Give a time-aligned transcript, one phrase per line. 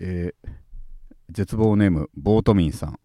[0.00, 0.50] えー
[1.30, 2.98] 絶望ネームボートミンさん、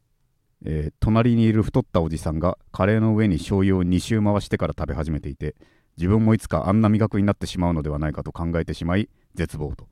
[0.65, 5.55] えー隣にいる太ったおじさんがカレーの上に醤油を2周回してから食べ始めていて
[5.95, 9.87] 自分もいつかあんな味覚になってしまうのではないかと考えてしまい絶望と。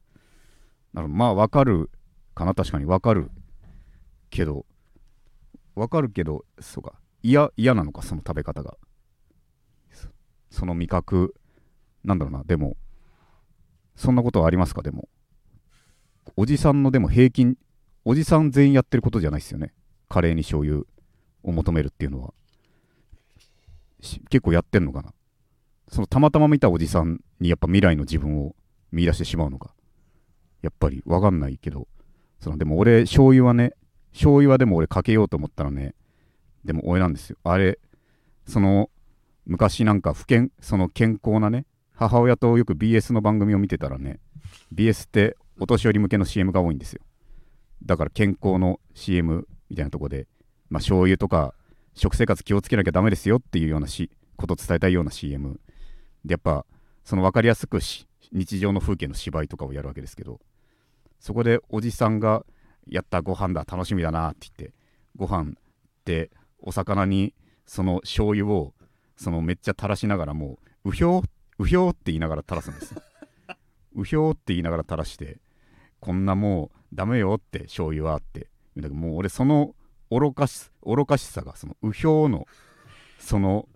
[0.93, 1.91] なるまあわかる
[2.33, 2.55] かな？
[2.55, 3.29] 確かにわかる
[4.31, 4.65] けど
[5.75, 6.93] わかるけどそうか。
[7.21, 8.75] 嫌嫌なのかその食べ方が。
[9.91, 10.07] そ
[10.49, 11.35] その味覚。
[12.03, 12.43] なんだろうな。
[12.43, 12.75] でも
[13.95, 14.81] そんなことはありますか？
[14.81, 15.07] でも。
[16.35, 17.57] おじさんのでも平均
[18.05, 19.73] おじさん全員やってることじゃないですよね。
[20.09, 20.83] カレーに醤油
[21.43, 22.33] を求めるっていうのは。
[24.29, 25.13] 結構やってんのかな。
[25.89, 28.55] そのたまたま見たおじさんにやっぱ未来の自分を
[28.91, 29.73] 見出してしまうのか。
[30.61, 31.87] やっぱりわかんないけど。
[32.39, 33.73] そのでも俺醤油はね
[34.11, 35.95] 醤油はでも俺かけようと思ったらね
[36.65, 37.37] でも俺なんですよ。
[37.43, 37.79] あれ
[38.45, 38.89] その
[39.45, 44.19] 昔なんか不健その健康なね母親とよく BS の番組を見てたらね
[44.73, 47.01] BS ってお年寄り向けの CM が多いんですよ。
[47.85, 50.27] だから健康の CM みたいなとこで、
[50.69, 51.53] まあ、醤油とか
[51.93, 55.59] 食生活気をつけなきゃダメですよっていうようなしこと伝えたいような CM
[56.25, 56.65] でやっぱ
[57.03, 60.39] その分かりやすくし日常の風景の芝居とかをやるわけですけど
[61.19, 62.45] そこでおじさんが
[62.87, 64.75] やったご飯だ楽しみだなって言って
[65.15, 65.53] ご飯っ
[66.03, 67.33] てお魚に
[67.65, 68.73] その醤油を
[69.15, 71.25] そのめっちゃ垂らしながらもううひょー
[71.59, 72.95] うひょーって言いながら垂らすんです
[73.95, 75.37] うひょーって言いながら垂らして
[75.99, 78.47] こんなもうダメよって醤油はって。
[78.75, 79.75] だけどもう俺その
[80.09, 82.45] 愚かし愚かしさがそのうひょーの
[83.19, 83.67] その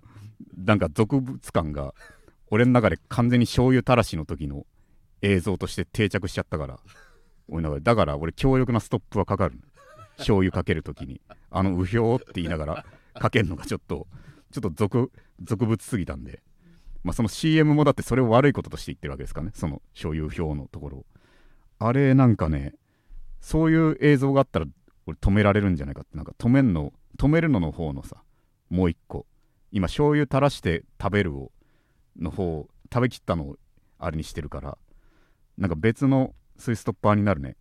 [0.57, 1.93] なんか俗物感が
[2.49, 4.65] 俺の中で完全に醤油垂らしの時の
[5.21, 6.79] 映像として定着しちゃったから
[7.47, 7.83] 俺の中で。
[7.83, 9.59] だから俺強力なストップはかかる
[10.17, 11.21] 醤油かける時に。
[11.49, 14.07] あのうひょーって言いながらかけるのがちょっと
[14.51, 16.41] ちょっと俗俗物すぎたんで。
[17.03, 19.51] まあその CM もだってそれを悪いこととして言ってるわけですからね。
[19.55, 21.05] その醤油表のところ
[21.79, 22.73] あれなんかね
[23.39, 24.65] そういう映像があったら
[25.05, 26.17] 俺止められるんじゃないかって。
[26.17, 28.17] なんか止めんの止めるのの方のさ
[28.69, 29.25] もう一個。
[29.71, 31.51] 今醤油垂らして食べるを
[32.19, 33.55] の方食べきったのを
[33.99, 34.77] あれにしてるから。
[35.57, 37.55] なんか別のそういうストッパーになるね。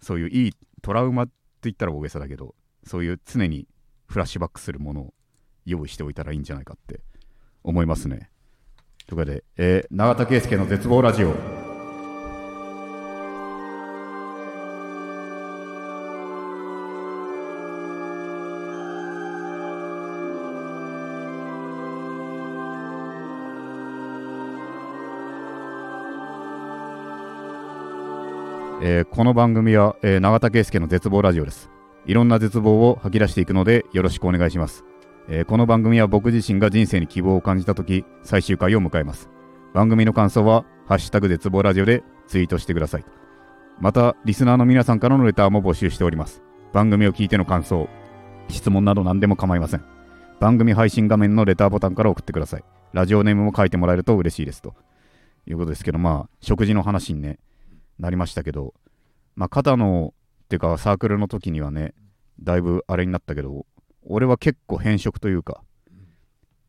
[0.00, 1.32] そういういいトラウマって
[1.64, 2.54] 言ったら大げさだけど
[2.84, 3.66] そういう常に
[4.06, 5.14] フラッシュバックするものを
[5.66, 7.00] 用意しておいたらいいんじゃないかって
[7.62, 8.29] 思いますね。
[9.10, 11.34] ということで、えー永田圭介の絶望ラジオ
[28.82, 31.68] えーこの番組は、えー永田圭介の絶望ラジオです。
[32.06, 34.84] いろんな絶望を吐き出していくのでよろしくお願いします。
[35.32, 39.30] えーこの番組は僕自身が人生に希望を感じたとき、最終回を迎えます。
[39.72, 43.04] 番組の感想は、ハッシュタグ絶望ラジオでツイートしてください。
[43.78, 46.42] また、リスナーの皆さんからのレターも募集しております。
[46.72, 47.88] 番組を聞いての感想、
[48.48, 49.84] 質問など何でも構いません。
[50.40, 52.64] 番組配信画面のレターボタンから送ってください。
[52.92, 54.74] ラジオネームも書いてもらえると嬉しいですと。
[55.46, 57.38] いうことですけど、まあ、食事の話にね、
[58.00, 58.74] なりましたけど、
[59.36, 60.12] まあ、肩の、
[60.46, 61.94] っていうかサークルの時にはね、
[62.42, 63.64] だいぶあれになったけど、
[64.04, 65.62] 俺は結構変色というか、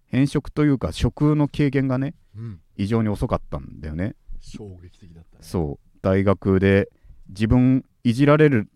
[0.08, 4.16] 変色というか、食の経験がね、うん異常に遅かったんだよね。
[4.40, 6.90] 衝撃的だったねそう、大学で
[7.30, 8.70] 自分いじられる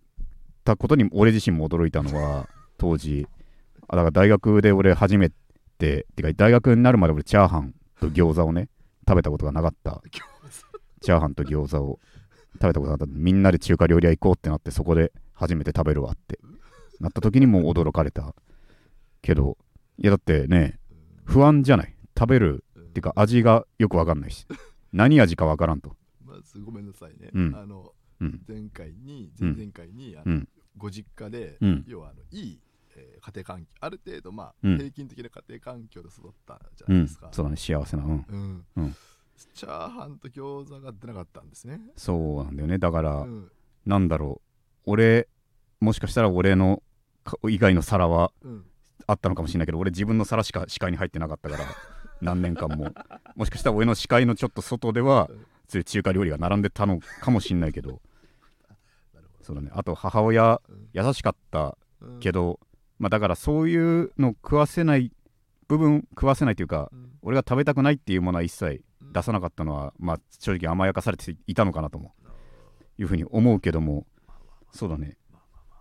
[0.64, 3.28] たことに俺自身も驚いたのは、 当時、
[3.88, 5.32] あだから大学で俺初め
[5.78, 8.70] て、てか大学になるまで俺チャーハンと餃子をね、
[9.08, 10.02] 食べたことがなかった。
[11.02, 12.00] チャーハンと餃子を
[12.54, 13.14] 食べたことがなかった。
[13.14, 16.40] みんなで中華料理屋行こうってなって、そこで初めて食べるわって
[17.00, 18.36] なった時にもう驚かれた。
[19.25, 19.58] けど、
[19.97, 20.80] いやだってね、
[21.25, 21.96] 不安じゃない？
[22.18, 24.46] 食べるっていうか味がよくわかんないし、
[24.94, 25.96] 何味かわからんと。
[26.24, 28.41] まずごめんなさいね、うんあのうん。
[28.47, 30.47] 前回にうん前々回に、あのうん。
[30.78, 32.59] ご実家で、うん要はあのいい、
[32.96, 38.03] えー家庭環境ある程度まあ、うん平均的な家庭環境で育ったじゃうんないですか、、そうだね、幸せな。
[38.03, 38.25] うん。
[38.30, 38.96] うんうん
[39.53, 42.78] チャーハンと餃子が出なかったんですね、そうなんだよね。
[42.78, 43.52] だから、うん
[43.86, 44.42] なんだろ
[44.86, 44.92] う。
[44.92, 45.27] 俺、
[45.81, 46.81] もしかしたら俺の
[47.25, 48.66] か以外の皿はうん、
[49.07, 51.63] あったのかもしれないけど、俺自分の皿しか視界に入ってなかったから、
[52.22, 52.94] 何年間も。
[53.36, 58.02] もしかしたら俺の視界のちょっと外ではうん、そういう中華料理が並んでたのかもしれないけど、
[59.42, 59.69] そうだね。
[59.74, 60.60] あと、母親、
[60.94, 62.19] 優しかったうん。
[62.19, 62.60] けど、
[62.98, 65.12] まあだからそういうの食わせない
[65.68, 67.12] 部分、食わせないというか、うん。
[67.22, 69.13] 俺が食べたくないっていうものは一切うん。
[69.13, 72.13] 出さなかったのは、まあ正直甘やかされていたのかなとも
[72.98, 74.06] いうふうに思うけども
[74.72, 75.18] そうだね。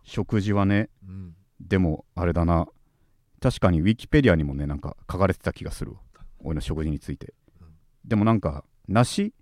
[0.02, 1.34] 食事はねうん。
[1.60, 2.66] でもあれだな
[3.44, 5.98] 確かにウィキペディアにもねなんか書かれてた気がするわ。
[6.42, 7.34] 俺の食事について。
[7.60, 7.66] うん
[8.06, 9.34] でもなんか梨？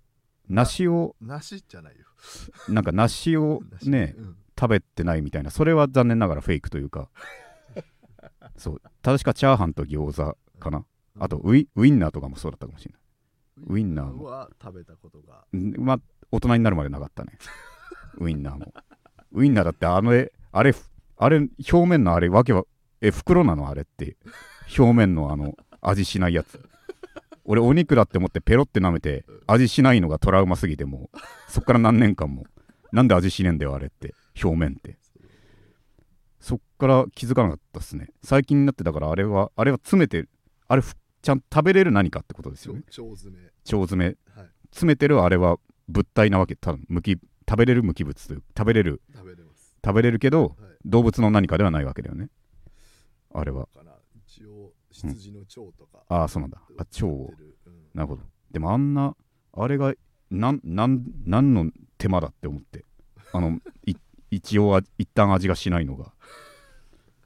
[0.49, 2.05] 梨をなしじゃないよ。
[2.67, 3.89] なんか梨を梨。
[3.89, 4.35] ねうん。
[4.59, 5.51] 食べてないみたいな。
[5.51, 7.09] それは残念ながらフェイクというか。
[8.57, 8.81] そう。
[9.01, 10.85] 確かチャーハンと餃子かな。
[11.17, 13.01] あとウイウインナーとかもそうだったかもしれない。
[13.69, 14.25] ウインナーも。
[14.25, 15.45] は食べたことが。
[15.53, 17.37] んまあ大人になるまでなかったね。
[18.19, 18.73] ウインナーも。
[19.31, 20.75] ウインナーだってあの絵あれ
[21.15, 21.37] あれ
[21.71, 22.65] 表面のあれわけは
[23.03, 24.17] え袋なのあれって。
[24.79, 26.59] 表面のあの味しないやつ。
[27.43, 31.17] 俺お肉だって思ってペロって舐めて味しないのがトラウマすぎてもう
[31.49, 32.45] そっから何年間も。
[32.93, 34.15] なんで味しねえんだよあれって。
[34.41, 34.97] 表面って。
[36.39, 38.07] そっから気づかなかったっすね。
[38.23, 40.25] 最近になってだからあれはあれは詰めて
[40.69, 42.83] あれふちゃんと食べれる何かってことですよね。
[42.87, 43.43] 腸詰め。
[43.43, 44.05] 腸詰め。
[44.05, 44.49] はい。
[44.71, 45.57] 詰めてるあれは
[45.89, 46.55] 物体なわけ。
[46.55, 47.17] ただ無機
[47.49, 49.01] 食べれる無機物という食べれる。
[49.13, 49.75] 食べれます。
[49.83, 50.55] 食べれるけどはい。
[50.85, 52.29] 動物の何かではないわけだよね
[53.33, 53.67] あれは。
[54.25, 56.61] 一応羊の腸とか、ああそうなんだ。
[56.77, 57.31] あ腸を。
[57.65, 57.73] うん。
[57.93, 58.23] なるほど。
[58.51, 59.15] でもあんな
[59.53, 59.93] あれが
[60.31, 62.85] なんなん何の手間だって思って。
[63.31, 63.95] あのい
[64.31, 66.13] 一応は一旦味がしないのが。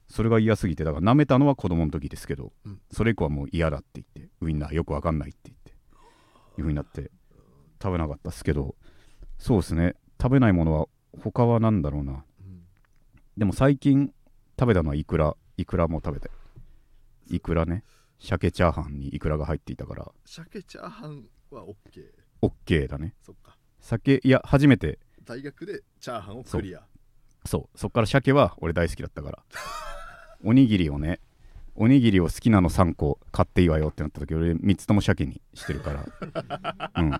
[0.08, 2.80] それが嫌すぎてだから舐めたのは子供の時ですけど、うん。
[2.90, 5.76] それ以降はもう嫌だって言ってウインナーよくわかんないって言っていう
[6.58, 7.10] 風になって
[7.82, 8.74] 食べなかったっすけど
[9.38, 9.94] そうですね。
[10.20, 10.88] 食べないものは
[11.22, 12.24] 他は何だろうな。
[12.40, 12.64] うん。
[13.36, 14.12] でも最近
[14.58, 16.30] 食べたのはイクライクラも食べた
[17.30, 17.84] イクラね。
[18.20, 20.10] 鮭チャーハンにイクラが入っていたから。
[20.24, 21.74] 鮭チャーハンは OK
[22.40, 23.14] OK だね。
[23.22, 23.56] そっか。
[23.80, 24.98] 酒いや初めて。
[25.24, 26.82] 大学でチャーハンをクリア。
[27.44, 27.78] そう。
[27.78, 29.42] そっから鮭は俺大好きだったから。
[30.44, 31.20] おにぎりをね
[31.74, 36.04] おにぎりを好きなの3個買っていいわよってなった時俺3つとも鮭にしてるから。
[37.02, 37.12] うん。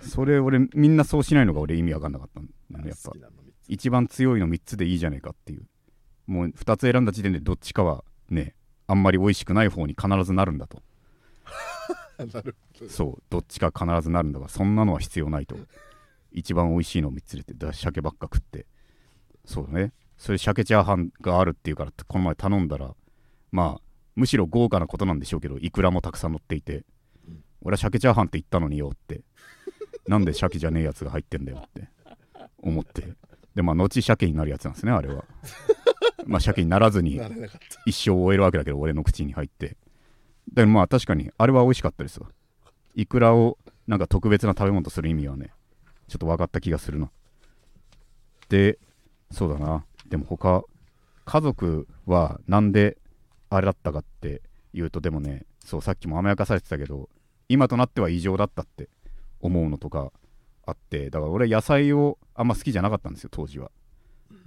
[0.00, 3.10] それ俺みんなそうしないのが俺意味わかんなかったんだよねやっぱ。
[3.10, 3.68] 好きなの3つ。
[3.68, 5.66] 一番強いの3つでいいじゃねえかっていう
[6.26, 8.54] もう2つ選んだ時点でどっちかはね
[8.86, 10.82] あんまり美味しくない方に必ずなるんだと。
[12.18, 12.90] なるほど。
[12.90, 15.56] そうどっちか必ずなるんだからそんなのは必要ないと。
[16.32, 18.66] 一番美味しいのを3つ入れてだ鮭ばっか食って。
[19.44, 19.92] そうだね。
[20.16, 22.94] それ鮭チャーハンがあるっていうからこの前頼んだら
[23.52, 23.80] まあ
[24.14, 26.84] むしろ豪華なことなんでしょうけどいくらもたくさん乗っていて、
[27.28, 29.22] うん俺は鮭チャーハンって言ったのによって
[30.06, 31.88] なんで鮭じゃねえやつが入ってんだよって
[32.58, 33.14] 思って。
[33.54, 35.24] でまあ後鮭になるやつなんですねあれは
[36.26, 37.20] まあ鮭にならずに
[37.86, 39.76] 一生終えるわけだけど俺の口に入って
[40.52, 42.28] でもまあ確かにあれは美味しかったですわ
[42.94, 45.52] イクラをなんか特別な食べ物とする意味はね
[46.08, 47.10] ちょっと分かった気がするな
[48.48, 48.78] で
[49.30, 50.62] そうだなでも他
[51.24, 52.96] 家族はなんで
[53.50, 54.42] あれだったかって
[54.72, 57.08] 言うとでもねそうさっきも甘やかされてたけど
[57.48, 58.88] 今となっては異常だったって
[59.40, 60.12] 思うのとか
[60.66, 63.70] あってだから俺野菜をあんま好きじゃなかったんですよ当時は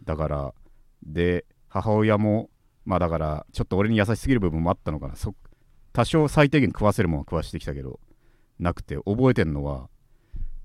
[0.05, 0.53] だから
[1.03, 2.49] で母親も
[2.85, 5.15] まあだからちょっと俺に優しすぎる部分もあったのかな。
[5.15, 5.33] そ
[5.93, 7.99] 多少最低限食わせるもんは食わしてきたけど
[8.59, 9.89] なくて覚えてんのは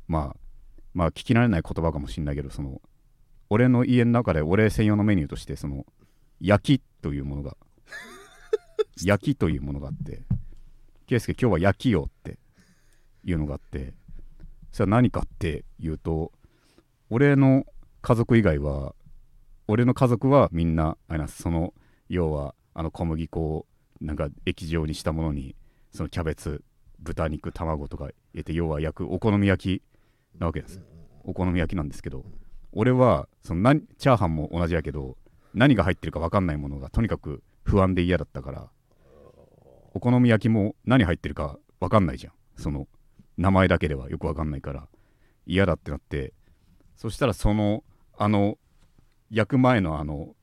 [0.07, 0.37] まあ
[0.93, 2.81] まあ聞き慣れない言葉かもしんないけどその
[3.51, 5.87] 俺の家の中で俺専用のメニューとしてその
[6.41, 7.57] 焼きというものが
[9.03, 10.23] 焼きというものがあって
[11.07, 12.39] 圭介今日は焼きよって
[13.25, 13.95] いうのがあって
[14.73, 16.33] それは何かっていうと
[17.11, 17.65] 俺の
[18.03, 18.95] 家族以外は
[19.67, 21.73] 俺の家族はみんなあれなその
[22.09, 23.67] 要はあの小麦粉を
[24.01, 25.57] なんか液状にしたものに
[25.93, 26.63] そのキャベツ
[26.99, 30.81] 豚肉卵とか入れて要は焼くお好み焼きなわけです。
[31.23, 32.25] お好み焼きなんですけど
[32.73, 35.17] 俺はその何チャーハンも同じやけど
[35.55, 38.69] 何が入ってるか分かんないものがとにかく不安で嫌だったから
[39.95, 42.33] お好み焼きも何入ってるか分かんないじゃん。
[42.57, 42.89] その
[43.37, 44.89] 名前だけではよく分かんないから
[45.47, 46.33] 嫌だってなって
[46.97, 47.85] そしたらその
[48.17, 48.59] あの
[49.31, 50.35] 焼く前のあの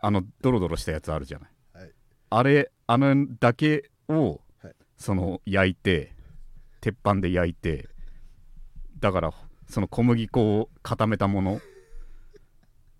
[0.00, 1.50] あのドロドロしたやつあるじゃない、
[1.82, 1.92] はい。
[2.30, 4.74] あれあのだけを、はい。
[4.96, 6.12] その焼いて
[6.80, 7.88] 鉄板で焼いて
[9.00, 9.32] だから
[9.68, 11.60] その小麦粉を固めたもの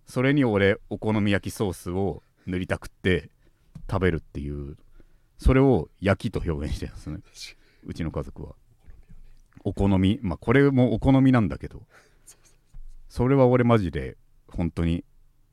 [0.07, 3.31] それに俺お好み焼きソースを塗りたくって
[3.91, 4.77] 食べるっていう
[5.39, 7.19] それを焼きと表現してるんですね。
[7.85, 8.55] うちの家族は。
[9.65, 11.83] お好みまあこれもお好みなんだけど。
[13.09, 14.17] それは俺マジで
[14.49, 15.05] 本当に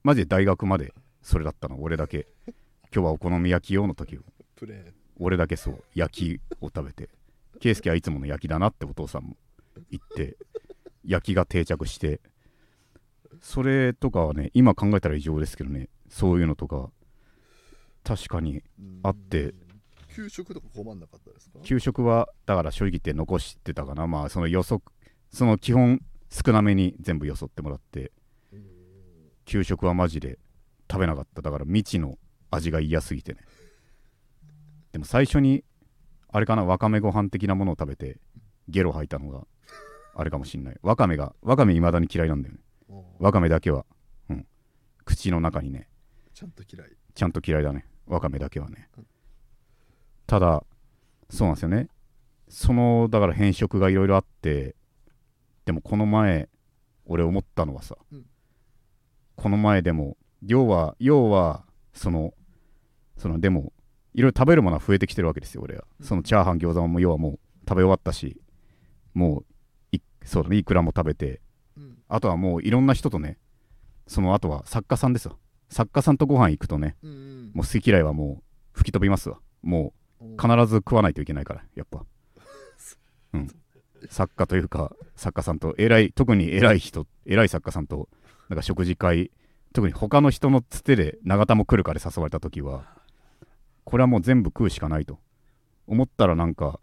[0.06, 0.94] マジで大学まで
[1.24, 2.28] それだったの俺だけ。
[2.94, 4.20] 今日はお好み焼き用の時
[5.18, 7.10] 俺だけそう焼きを食べて。
[7.60, 9.36] 圭介はいつもの焼きだなってお父さんも
[9.90, 10.38] 言って
[11.04, 12.22] 焼きが定着して。
[13.42, 15.90] それとかはね今考えたら異常ですけどね。
[16.08, 16.92] そういうのとか
[18.04, 19.00] 確かにうん。
[19.02, 19.56] あって。
[20.16, 21.58] 給食とか困んなかったですか？
[21.64, 24.06] 給食はだから正直言って残してたかな。
[24.06, 24.84] まあその予測
[25.32, 28.02] その基本少なめに全部よそってもらって。
[28.02, 28.10] うん
[29.46, 30.40] 給食はマジで
[30.92, 31.42] 食べなかった。
[31.42, 32.18] だから未知の
[32.52, 33.40] 味が嫌すぎてね。
[34.92, 35.64] でも最初に
[36.30, 38.18] あれかなわかめご飯的なものを食べて
[38.68, 39.46] ゲロ吐いたのが
[40.16, 40.78] あれかもしんない。
[40.82, 42.62] わかめがわかめ未だに嫌いなんだよね。
[42.90, 43.86] うんわかめだけは。
[45.06, 45.88] 口の中にね。
[46.34, 46.90] ちゃんと嫌い。
[47.14, 47.86] ちゃんと嫌いだね。
[48.08, 48.90] わかめだけはね。
[48.98, 49.08] うん。
[50.26, 50.64] ただ
[51.30, 51.90] そうなんですよね。
[52.50, 54.76] そのだから変色がいろいろあって
[55.66, 56.50] でもこの前
[57.06, 58.26] 俺思ったのはさ、うん
[59.36, 61.64] この前でも要は要は
[61.94, 62.34] その
[63.18, 63.74] そのでも
[64.14, 66.06] いろいろ食べるものは増えてきてるわけですよ俺は、うん。
[66.06, 68.40] そのチャーハン餃子も要はもう食べ終わったし
[69.14, 69.46] もう
[69.96, 71.42] いそうだねいくらも食べて。
[71.78, 71.98] うん。
[72.08, 73.38] あとはもういろんな人とね
[74.08, 75.38] そのあとは作家さんですよ
[75.70, 77.52] 作家さんとご飯行くとねうんうん。
[77.56, 79.40] もう好き嫌いはもう吹き飛びますわ。
[79.62, 79.96] もう。
[80.42, 82.06] 必ず食わないといけないからやっぱ。
[83.34, 83.48] うん。
[84.10, 88.10] 作家というか作家さんと偉い特に偉い人偉い作家さんと
[88.50, 89.32] なんか食事会
[89.74, 92.86] 特に他の人のつてで永田も来るから誘われた時は
[93.84, 95.20] これはもう全部食うしかないと
[95.88, 96.80] 思ったらなんか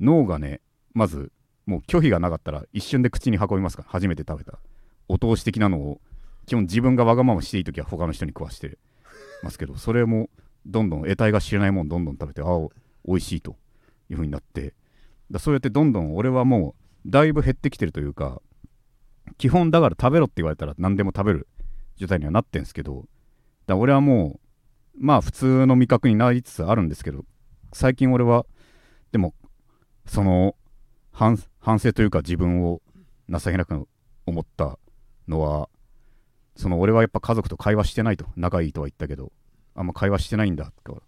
[0.00, 0.60] 脳がね
[0.94, 1.32] まず
[1.66, 3.82] もう拒否がなかったら一瞬で口に運びますか。
[3.82, 4.58] ら初めて食べた。
[5.08, 6.00] お通し的なのを
[6.46, 8.78] 基本自分がわがまましていい時は他の人に食わして
[9.42, 10.30] ますけどそれも
[10.66, 12.70] どんどん得体が知れないもんどんどん食べてあお
[13.06, 13.56] 美味しいと
[14.08, 14.74] いう風になって。
[15.30, 16.74] だそうやってどんどん俺はも
[17.06, 18.40] うだいぶ減ってきてるというか
[19.40, 21.48] 基本だから食べろって言われたら何でも食べる
[21.96, 23.06] 状態にはなってんですけど
[23.66, 24.38] だ俺はも
[24.94, 27.24] うまあ普通の味覚になりつつあるんですけど
[27.72, 28.44] 最近俺は
[29.12, 29.34] でも
[30.04, 30.56] その
[31.10, 32.82] 反反省というか自分を
[33.30, 33.88] 情けなく
[34.26, 34.78] 思った
[35.26, 35.70] のは
[36.54, 39.32] その俺はやっぱ家族と会話してないと仲いいとは言ったけど
[39.74, 41.00] あんま会話してないんだとか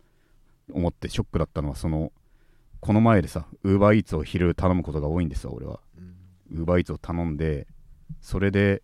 [0.73, 2.13] 思ってショックだったのはその
[2.81, 5.81] この前でさウーバーイーツを昼頼むことが多いんですよ俺は。
[5.99, 6.61] うん。
[6.61, 7.67] ウーバーイーツを頼んで
[8.21, 8.83] それで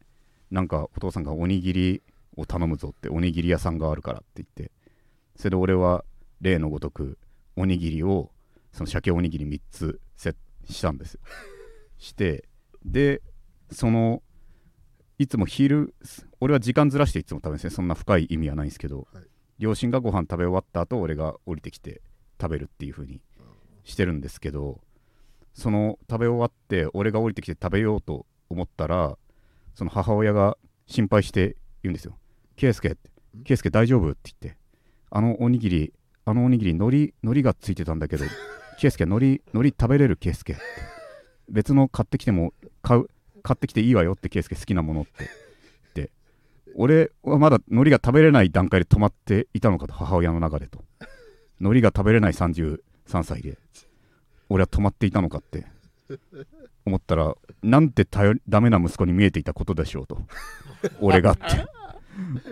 [0.51, 2.03] なんかお父さんがおにぎり
[2.37, 4.73] を頼むぞっておにぎり屋さんがあるからって言って
[5.37, 6.05] それで俺は
[6.41, 7.19] 例のごとく
[7.57, 8.31] おにぎりを
[8.73, 11.21] その鮭おにぎり3つセットしたんですよ。
[11.99, 12.49] して
[12.85, 13.23] で
[13.71, 14.23] その
[15.19, 15.95] いつも昼
[16.41, 17.71] 俺は時間ずらしていつも食べるんですね。
[17.71, 19.25] そんな深い意味はないんですけど、はい。
[19.59, 22.01] 両親がご飯食べ終わった後俺が降りてきて
[22.41, 23.21] 食べるっていう風に
[23.85, 24.81] してるんですけど
[25.55, 29.17] その食べ終わって俺が降りてきて食べようと思ったら
[29.75, 32.19] その母親が心配して言うんですよ
[32.57, 32.97] 「圭介
[33.45, 34.59] 圭介大丈夫?」って言って
[35.11, 35.93] 「あのおにぎり
[36.25, 38.25] あのおにぎり海苔海苔がついてたんだけど
[38.81, 40.17] 圭介海苔海苔食べれる？
[40.17, 40.63] 圭介」って。
[41.51, 42.53] 別の買ってきても
[42.83, 43.07] 買う
[43.43, 44.13] 買ってきていいわよ？
[44.13, 45.25] って圭介好きなものって。
[45.25, 45.29] っ
[45.95, 46.11] て
[46.75, 50.85] 俺はまだ海苔が食べれない段階で止まっていたのかと母親の中でと。
[51.61, 52.79] 海苔が食べれない33
[53.25, 53.57] 歳で。
[54.51, 55.67] 俺は止まっていたのかって
[56.89, 60.19] 思ったらなんて頼りダメな息子に見えていたことでしょうと。
[61.01, 61.43] 俺がって。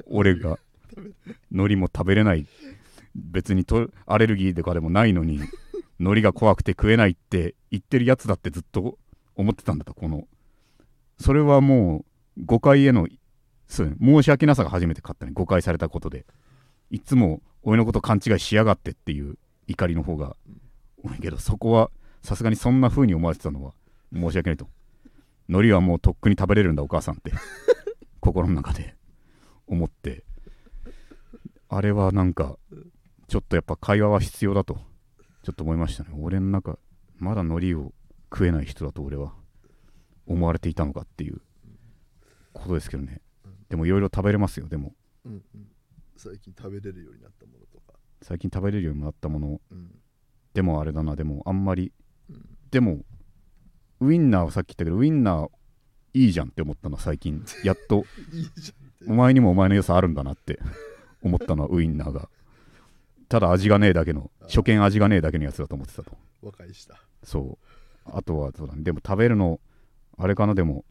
[0.06, 0.58] 俺が
[1.50, 2.46] 海苔も食べれない。
[3.14, 5.40] 別にとアレルギーとかでもないのに
[5.98, 8.98] 海苔が怖くて食えないって言ってるやつだってずっと
[9.34, 10.28] 思ってたんだとこの。
[11.18, 12.04] それはも
[12.36, 13.08] う誤解への
[13.66, 15.32] そう申し訳なさが初めて勝ったね。
[15.34, 16.26] 誤解されたことで。
[16.90, 20.36] いつも俺のこと勘違いしやがってっていう怒りの方が
[21.02, 21.90] 多いけどそこは
[22.22, 23.72] さすがにそんな風に思われてたのは
[24.12, 24.68] 申し訳ないと。
[25.48, 27.32] 海苔はもうとっくに食べれるんだお母さんって。
[28.20, 28.96] 心の中で。
[29.66, 30.24] 思って。
[31.68, 32.58] あれはなんか
[33.28, 34.80] ちょっとやっぱ会話は必要だと。
[35.42, 36.10] ちょっと思いましたね。
[36.14, 36.78] 俺の中
[37.16, 37.92] まだ海苔を
[38.32, 39.34] 食えない人だと俺は。
[40.26, 41.40] 思われていたのかっていう。
[42.52, 43.20] ことですけどね。
[43.68, 44.94] でもいろいろ食べれますよでも。
[45.24, 45.68] うんうん。
[46.16, 47.98] 最近食べれるようになったものとか。
[48.22, 49.60] 最近食べれるようになったもの。
[49.70, 49.98] うん。
[50.54, 51.92] でもあれだなでもあんまり。
[52.30, 52.58] うん。
[52.70, 53.04] でも
[54.00, 55.50] ウインナーはさっき言ったけどウインナー
[56.14, 57.44] いいじゃんって思ったのは最近。
[57.64, 58.04] やっと。
[59.08, 60.58] お前にもお前の良さあるんだなって。
[61.22, 62.28] 思ったのはウインナーが。
[63.28, 66.12] ただ味がねえだけの初見味がねえだけのやつだと思ってたと。
[66.42, 66.94] 和解した。
[67.24, 67.58] そ
[68.06, 68.10] う。
[68.12, 68.82] あとはそうだね。
[68.82, 69.60] でも食べるの
[70.16, 70.54] あれかな？
[70.54, 70.84] でも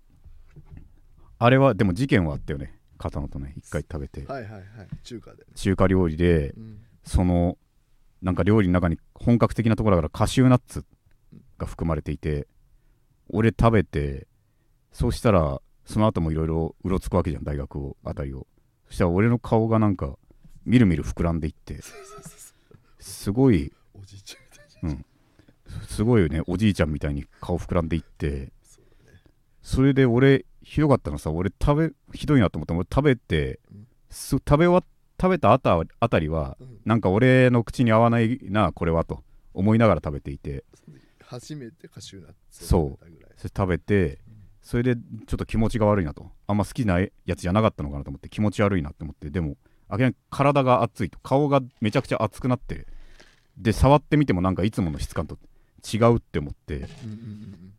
[1.39, 2.77] あれはでも事件はあったよね。
[2.97, 4.25] 片野とね一回食べて。
[4.25, 4.63] はいはいはい。
[5.03, 5.43] 中華でね。
[5.55, 6.79] 中華料理でうん。
[7.03, 7.57] その
[8.21, 10.83] なんか料理の中に本格的なところだからカシューナッツ
[11.57, 12.47] が含まれていて
[13.29, 14.27] 俺食べて
[14.91, 18.47] そうしたらその後もいろいろうろつくわけじゃん大学をあたりを。
[18.87, 20.17] そしたら俺の顔がなんか
[20.65, 21.79] みるみる膨らんでいって。
[22.99, 25.05] すごいおじいちゃん
[25.87, 28.51] すごいよねおじいちゃんみたいに顔膨らんでいって。
[29.61, 33.59] それで俺ひどかったのさ俺食べひどいなと思った俺食べて
[34.09, 34.83] 食べ終わ
[35.19, 36.79] 食べたあたあたりはうん。
[36.85, 40.63] なんか俺の口に合わないなこれはと思いながら食べていて
[41.27, 43.31] 初めてカシューナッツそうを食べたぐらい。
[43.37, 44.19] それ食べて
[44.61, 46.31] それでちょっと気持ちが悪いなと。
[46.47, 49.57] あんま好きなやつじゃなかったのかなと思って気持ち悪いなって思ってでも
[49.89, 52.87] 明らかに体が熱いと顔がめちゃくちゃ熱くなって
[53.57, 55.37] で触ってみてもなんかいつもの質感と
[55.93, 56.87] 違うって思って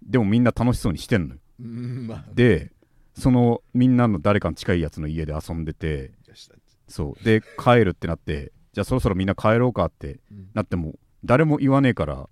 [0.02, 1.40] でもみんな楽しそうにしてんのよ。
[1.60, 1.70] うんう
[2.02, 2.24] んまあ。
[2.34, 2.72] で
[3.18, 6.12] そのみんなの誰かの近いやつの家で遊んでて。
[6.88, 7.24] そう。
[7.24, 10.48] で帰るってなってじゃあそろそろみんな帰ろうかってうん。
[10.54, 12.28] なっても誰も言わねえから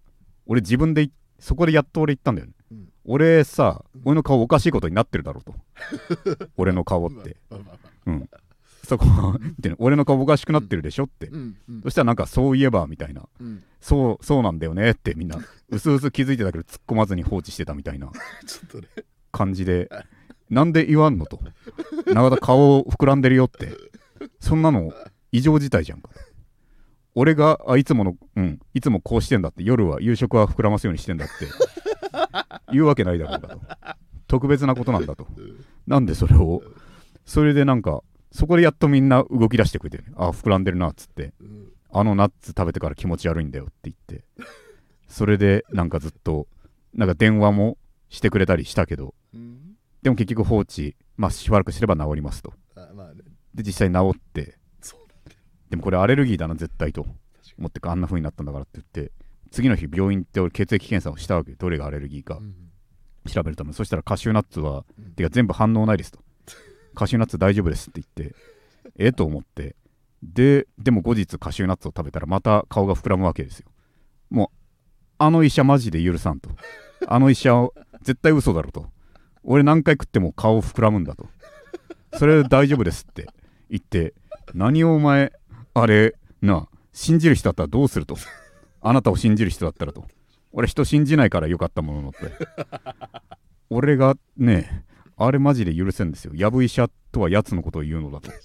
[0.47, 2.89] 俺自分でいそこでやっと俺言ったんだよね、うん。
[3.05, 5.55] 俺さ俺の顔おかしいことになってるだろうと。
[6.57, 7.37] 俺の顔っまあて
[8.07, 8.29] うん。
[8.85, 9.07] そこ
[9.59, 11.57] でね俺の顔おかしくなってるでしょって、うん。
[11.69, 11.83] うん。
[11.83, 13.29] そしたらなんかそういえばみたいな。
[13.41, 13.63] うん。
[13.81, 15.39] そうそうなんだよねってみんな。
[15.71, 18.11] うすうす気づいてたけど突っ込まずに放置してたみたいな。
[18.47, 18.89] ちょっとね。
[19.33, 19.91] 感じで。
[20.51, 21.41] なんで言わんのと。
[22.07, 23.73] 永田顔膨らんでるよって。
[24.41, 24.93] そんなの
[25.33, 26.11] 異常事態じゃんか
[27.14, 31.47] 俺があいつものうんいつもこうしてんだって夜は夕食は膨らますようにしてんだって
[32.73, 33.61] 言うわけないだろうかと。
[34.26, 35.28] 特別なことなんだと。
[35.37, 35.64] うん。
[35.87, 36.62] なんでそれを？
[37.25, 38.02] それでなんか
[38.33, 41.68] そこでやっとみんな動き出してくれてあ膨らんでるなっつってうん。
[41.92, 44.25] あのナッツ食べてから気持ち悪いんだよって言って
[45.06, 46.49] それでなんかずっと
[46.92, 47.78] なんか電話も
[48.09, 49.76] してくれたりしたけどうん。
[50.02, 52.52] でも結局放置まあしばらくすれば治りますと。
[53.54, 54.59] で実際治って
[55.71, 57.06] でもこれアレルギーだな絶対と。
[57.59, 59.12] 思ってあんな風になったんだからって言って
[59.50, 62.38] 次の日病院行って俺血液検査をしたわけどれがアレルギーか。
[62.38, 62.54] うん
[63.26, 63.75] 調べるために。
[63.75, 66.18] そしたらカシューナッツはうんてか全部反応ないですと。
[66.94, 68.37] カシューナッツ大丈夫ですって言って
[68.99, 69.12] え？
[69.12, 69.76] と思って。
[70.23, 73.68] ででも後日カシューナッツを食べたらまた顔が膨らむわけですよ。
[74.30, 74.56] もう
[75.18, 76.50] あの医者マジで許さんと。
[77.06, 77.68] あの医者
[78.02, 78.90] 絶対嘘だろと。
[79.42, 81.28] 俺何回食っても顔膨らむんだと。
[82.18, 83.26] それ大丈夫ですって
[83.71, 84.12] 言って
[84.52, 85.33] 何をお前
[85.75, 88.16] あれなあ信じる人だったらどうすると？
[88.81, 90.04] あなたを信じる人だったらと。
[90.52, 92.19] 俺人信じないからよかったもののって。
[93.71, 94.85] 俺がね
[95.16, 96.33] あれマジで許せんですよ。
[96.35, 98.31] やぶ医者とはやつのことを言うのだと。
[98.31, 98.37] だ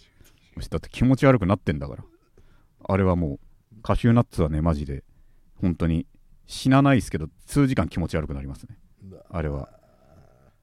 [0.77, 2.03] って気持ち悪くなってんだから。
[2.87, 3.39] あれはも
[3.77, 5.03] うカシューナッツはねマジで。
[5.61, 6.07] 本当に
[6.47, 8.77] 死なないですけど数時間気持ち悪くなりますね。
[9.03, 9.69] なあれは。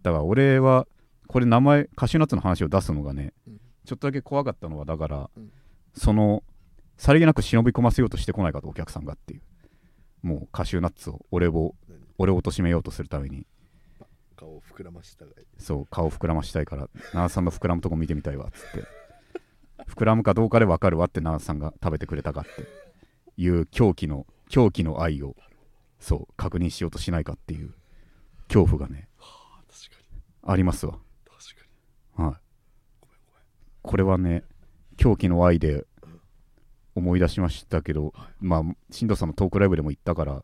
[0.02, 0.88] だから俺は
[1.28, 5.52] これ名前カシューナッツの話を出すのがね、うんちょっとだけ怖かったのはだから、うん。
[5.94, 6.42] その
[6.96, 9.42] さりげなく忍び込ませようとしてこないかとお客さんがっていう。
[10.22, 13.46] もうカシューナッツを俺を何俺を貶めようとするために。
[14.36, 18.86] 顔を膨らましたがいそう顔膨らましたいから奈良さんの膨らむとこ見てみたいわっつって。
[19.88, 22.66] 膨らむかどうかで分かるわって奈良さんが食べてくれたかって。
[23.38, 25.36] いう狂気の狂気の愛を
[26.00, 27.74] そう確認しようとしないかっていう。
[28.48, 29.08] 恐怖がね。
[29.18, 30.92] あ確かありますわ。
[30.92, 32.24] に確かに。
[32.24, 32.36] はい。
[33.82, 34.44] これはね
[34.96, 35.86] 狂気の愛で
[36.96, 40.42] 思い出しましたけど、まあ新藤さんのトークライブでも言ったから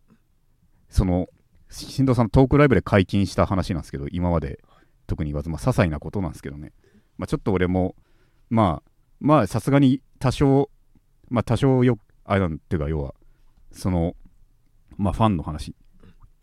[0.89, 1.29] その
[1.71, 4.61] 新藤さんのトークライブで解禁した話なんですけど今まで
[5.07, 6.73] 特に言わずまあ些細なことなんですけどね、
[7.17, 7.97] まあ、ちょっと俺も
[8.51, 10.69] まあまあさすがに多少
[11.31, 13.15] まあ多少よあれなんていうか要は
[13.73, 14.15] その
[14.99, 15.75] まあファンの話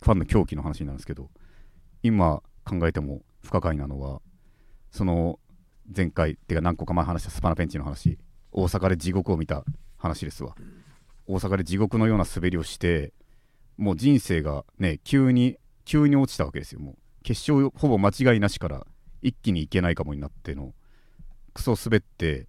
[0.01, 1.29] ファンの狂気の話なんですけど
[2.01, 4.21] 今考えても不可解なのは
[4.91, 5.39] その
[5.95, 8.17] 前回っていうか何個か前話したスパナペンチの話
[8.51, 9.63] 大阪で地獄を見た
[9.99, 10.55] 話ですわ。
[11.27, 13.13] 大阪で地獄のような滑りをして
[13.77, 16.79] もう人生がね急に急に落ちたわけですよ。
[16.79, 18.87] もう決勝ほぼ間違いなしから
[19.21, 20.73] 一気にいけないかもになっての
[21.53, 22.47] クソ滑って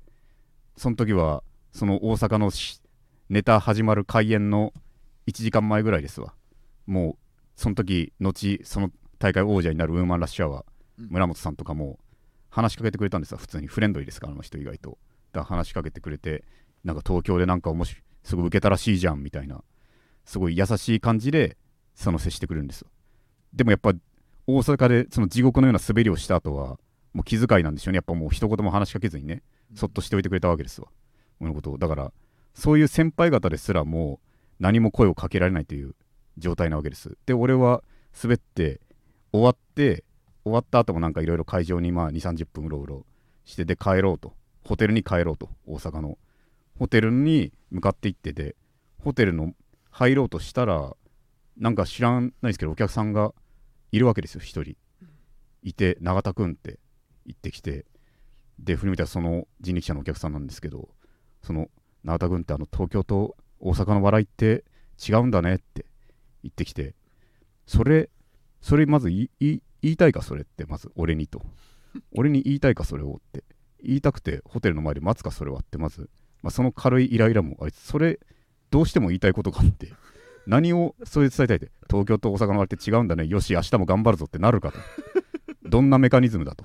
[0.77, 2.81] その時はその大阪のし
[3.29, 4.73] ネタ始まる開演の
[5.27, 6.35] 1時間前ぐらいですわ。
[6.87, 7.17] もう
[7.57, 10.65] その時後その大会王者になるウーマンラッシュアワー
[10.99, 11.09] うん。
[11.11, 11.99] 村本さんとかも
[12.49, 14.99] 話しかけてくれたんですよ普通にフレンドリーですからあの人意外と。
[15.33, 16.45] だ話しかけてくれて
[16.85, 19.63] なんか東京でなんか面白いすごい受けたらしいじゃんみたいな
[20.25, 21.57] すごい優しい感じで
[21.95, 22.89] その接してくれるんですよ。
[23.53, 23.93] でもやっぱ
[24.47, 26.79] 大阪でその地獄のような滑りをした後は
[27.13, 27.97] もう気遣いなんでしょうね。
[27.97, 29.43] やっぱもう一言も話しかけずにね
[29.75, 30.89] そっとしておいてくれたわけですわ。
[31.41, 31.79] 俺のことを。
[31.79, 32.13] だから
[32.55, 34.27] そういう先輩方ですらもう
[34.61, 35.95] 何も声をかけられないという
[36.39, 37.17] 状態なわけです。
[37.27, 37.83] で俺は
[38.23, 38.81] 滑って
[39.33, 40.05] 終わって
[40.45, 43.07] 終わった後もなんかいろいろ会場にまあ2 3 0分うろうろ
[43.45, 44.35] してで帰ろうと。
[44.65, 45.49] ホテルに帰ろうと。
[45.67, 46.19] 大阪の
[46.81, 48.57] ホテルに向かって行ってて
[49.05, 49.53] ホテルの
[49.91, 50.97] 入ろうとしたら
[51.59, 53.35] なんか知らないですけどお客さんが
[53.93, 54.77] いるわけですよ一人。
[55.63, 56.79] いて永田君って
[57.27, 57.85] 言ってきて。
[58.59, 60.89] で振り向いたらその人力車のお客さんなんですけど
[61.43, 61.69] その
[62.05, 64.65] 永田君ってあの東京と大阪の笑いって
[65.07, 65.85] 違うんだねって
[66.43, 66.95] 言ってきて。
[67.67, 68.09] それ
[68.63, 69.29] それまず言
[69.83, 71.43] いたいかそれってまず俺にと。
[72.13, 73.45] 俺に言いたいかそれをって。
[73.83, 76.09] 言いたくてホテルの前で待つかそれはってまず、
[76.43, 78.19] まあ、その軽いイライラもあいつそれ
[78.71, 79.93] どうしても言いたいことがあって
[80.47, 83.27] 何をそれで伝えたいって東京と大阪の割って違うんだね。
[83.27, 84.79] よし明日も頑張るぞってなるかと。
[85.69, 86.65] どんなメカニズムだと。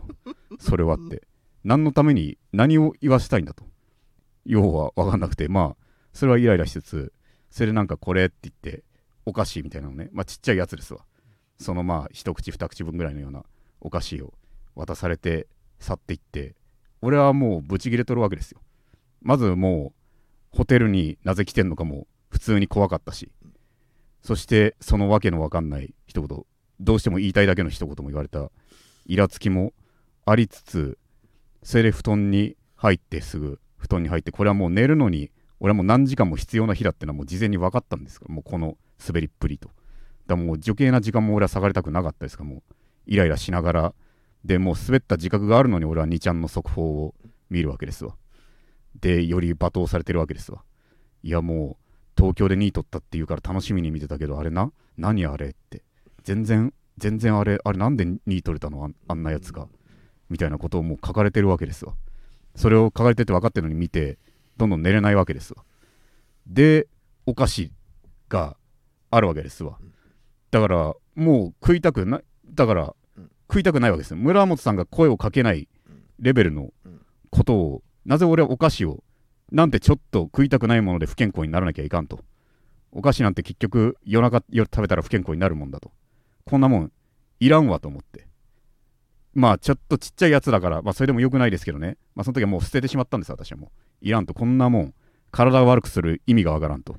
[0.59, 1.27] それはって。
[1.63, 3.65] 何のために何を言わせたいんだと。
[4.45, 5.47] 要は分かんなくて。
[5.47, 7.13] まあそれはイライラしつつ
[7.49, 8.83] それでなんかこれって言って
[9.25, 10.09] お菓子みたいなのね。
[10.13, 11.05] まあちっちゃいやつですわ。
[11.59, 13.43] そのまあ一口二口分ぐらいのような
[13.81, 14.33] お菓子を
[14.75, 15.47] 渡されて
[15.79, 16.55] 去っていって
[17.01, 18.61] 俺はもうブチギレとるわけですよ。
[19.25, 19.91] まずも
[20.53, 23.29] うホテルになぜ来てんのかも普通に怖かったし。
[24.25, 26.45] そしてそのわけのわかんない一言
[26.79, 28.49] どうしても言いたいだけの一言も言われた
[29.05, 29.71] イラつきも
[30.25, 30.97] ありつつ
[31.61, 39.69] それで布団に入ってすぐ布団に入ってこれはもう寝るのに俺はもう何時間も必要な日だってのはもう事前に分かったんですからもうこの滑りっぷりと。
[40.25, 42.61] だもう余計な時間も俺は下がりたくなかったですからもう
[43.05, 43.93] イライラしながら
[44.43, 47.13] でもう滑った自覚があるのに俺は2ちゃんの速報を
[47.51, 48.15] 見るわけですわ。
[49.01, 50.63] でより罵倒されてるわけですわ。
[51.23, 51.83] いやもう
[52.17, 54.71] 東京で2位取ったっていうから楽しみに見てたけどあれな？
[54.97, 55.83] 何あれって。
[56.23, 58.83] 全然全然あれあれなんで2位取れたの？
[58.83, 59.67] あんあんなやつが。
[60.29, 61.93] みたいなことをもう書かれてるわけですわ。
[62.55, 64.17] それを書かれてて分かってるのに見て
[64.57, 65.63] どんどん寝れないわけですわ。
[66.47, 66.87] で
[67.25, 67.71] お菓子
[68.29, 68.55] が
[69.11, 69.77] あるわけですわ。
[70.51, 72.21] だからもう食いたくな
[72.53, 73.31] だからうん。
[73.49, 74.17] 食いたくないわけですよ。
[74.17, 75.67] 村本さんが声をかけない
[76.19, 77.01] レベルのうん。
[77.29, 79.03] ことをなぜ俺はお菓子を
[79.51, 82.19] なんてちょっと食いたくないもので不健康にならなきゃいかんと。
[82.91, 85.91] お菓子なんて結局夜中夜食べたら不健康になるもんだと。
[86.45, 86.91] こんなもん
[87.39, 88.27] いらんわと思って。
[89.33, 91.97] まあちょっとちっちゃいやつだからまあそれでもよくないですけどね。
[92.15, 93.69] まあその時はもう捨ててしまったんです私はもう。
[94.01, 94.93] いらんとこんなもん
[95.31, 96.97] 体を悪くする意味がわからんと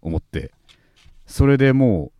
[0.00, 0.52] 思って。
[1.26, 2.12] それでも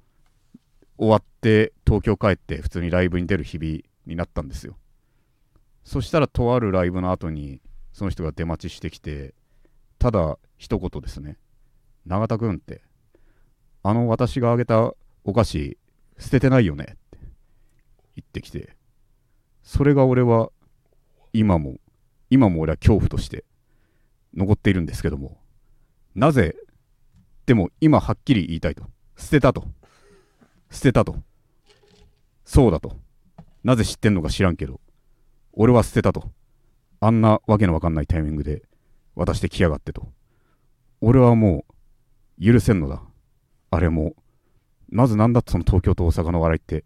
[0.98, 4.76] う終わって東京帰って普通にライブに出る日々になったんですよ。
[5.84, 7.60] そしたらとあるライブの後に
[7.92, 9.34] その人が出待ちしてきて
[9.98, 11.38] ただ一言ですね。
[12.06, 12.82] 永田君って
[13.82, 14.92] あの私があげた
[15.24, 15.78] お菓子
[16.18, 16.96] 捨ててないよねって
[18.16, 18.76] 言ってきて
[19.62, 20.50] それが俺は
[21.32, 21.76] 今も
[22.30, 23.44] 今も俺は恐怖として
[24.34, 25.38] 残っているんですけども
[26.14, 26.56] なぜ
[27.46, 28.84] でも今はっきり言いたいと
[29.16, 29.64] 捨てたと
[30.70, 31.16] 捨てたと
[32.44, 32.96] そうだと
[33.64, 34.80] なぜ知ってんのか知らんけど
[35.52, 36.30] 俺は捨てたと
[37.04, 38.62] あんなわけのわかんないタイミングで
[39.16, 40.06] 渡してきやがってと。
[41.00, 41.64] 俺はも
[42.38, 43.02] う許せんのだ。
[43.72, 44.14] あれも
[44.88, 46.84] まずなんだってその東京と大阪の笑いって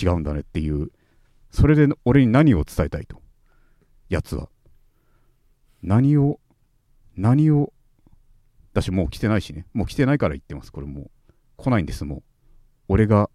[0.00, 0.92] 違うんだねっていう。
[1.50, 3.20] それで俺に何を伝えたいと？
[4.08, 4.48] やつは。
[5.82, 6.38] 何を
[7.16, 7.72] 何を
[8.72, 9.66] だしもう来てないしね。
[9.74, 10.70] もう来てないから言ってます。
[10.70, 11.10] これもう
[11.56, 12.22] 来ないんですもう。
[12.86, 13.30] 俺が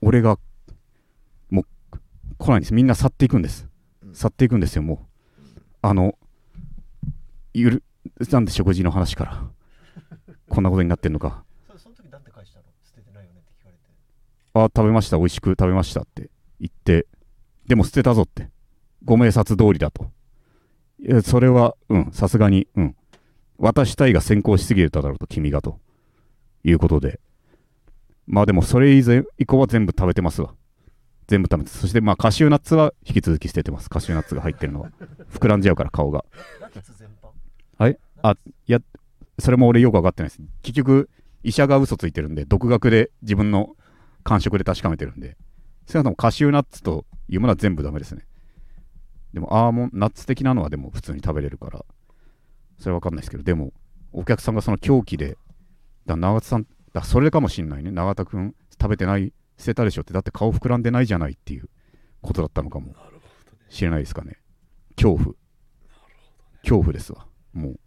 [0.00, 0.38] 俺が
[1.50, 1.98] もう
[2.38, 2.72] 来ないんです。
[2.72, 3.68] みんな去っていくんです。
[4.14, 4.98] 去っていくんですよもう。
[5.88, 6.18] あの
[7.54, 7.84] ゆる
[8.32, 9.44] なんで食事の話から
[10.48, 11.44] こんなことになってんのか。
[11.70, 12.64] そその時なんて返したの？
[12.84, 13.78] 捨ててないよねって聞かれて。
[14.54, 15.16] あ食べました。
[15.16, 17.06] 美味しく食べましたって言って
[17.68, 18.50] でも捨てたぞって。
[19.04, 20.10] ご明察通りだと。
[21.22, 22.96] それはうんさすがにうん。
[23.58, 25.78] 渡したいが先行しすぎるだろうと君がと
[26.64, 27.20] いうことで。
[28.26, 30.52] まあでもそれ以前以降は全部食べてますわ
[31.26, 33.90] 全部食べてそしてまあカシューナッツは引き続き捨ててます。
[33.90, 34.90] カシューナッツが入ってるのは。
[35.30, 36.24] 膨らんじゃうから顔が。
[37.78, 37.98] はい？
[38.22, 38.36] あ
[38.66, 38.80] いや
[39.38, 40.42] それも俺よく分かってないです。
[40.62, 41.10] 結局
[41.42, 43.76] 医者が嘘ついてるんで独学で自分の
[44.24, 45.36] 感触で確かめてるんで。
[45.88, 48.26] 少なくともカシューナッツというものは全部ダメですね。
[49.32, 51.84] でもアーモンナッツ的なのはでも普通に食べれるから。
[52.78, 53.42] それは分かんないですけど。
[53.42, 53.72] でも
[54.12, 55.36] お客さんがその狂気で
[56.06, 57.90] だ永田さんだそれかもしんないね。
[57.90, 61.68] 永田君食べてない捨てたでしょってだって顔膨らんでないじゃないっていう
[62.22, 62.94] ことだったのかも。
[63.68, 64.38] しれないですかね。
[64.96, 65.34] 恐怖。
[66.62, 67.80] 恐怖ですわもう。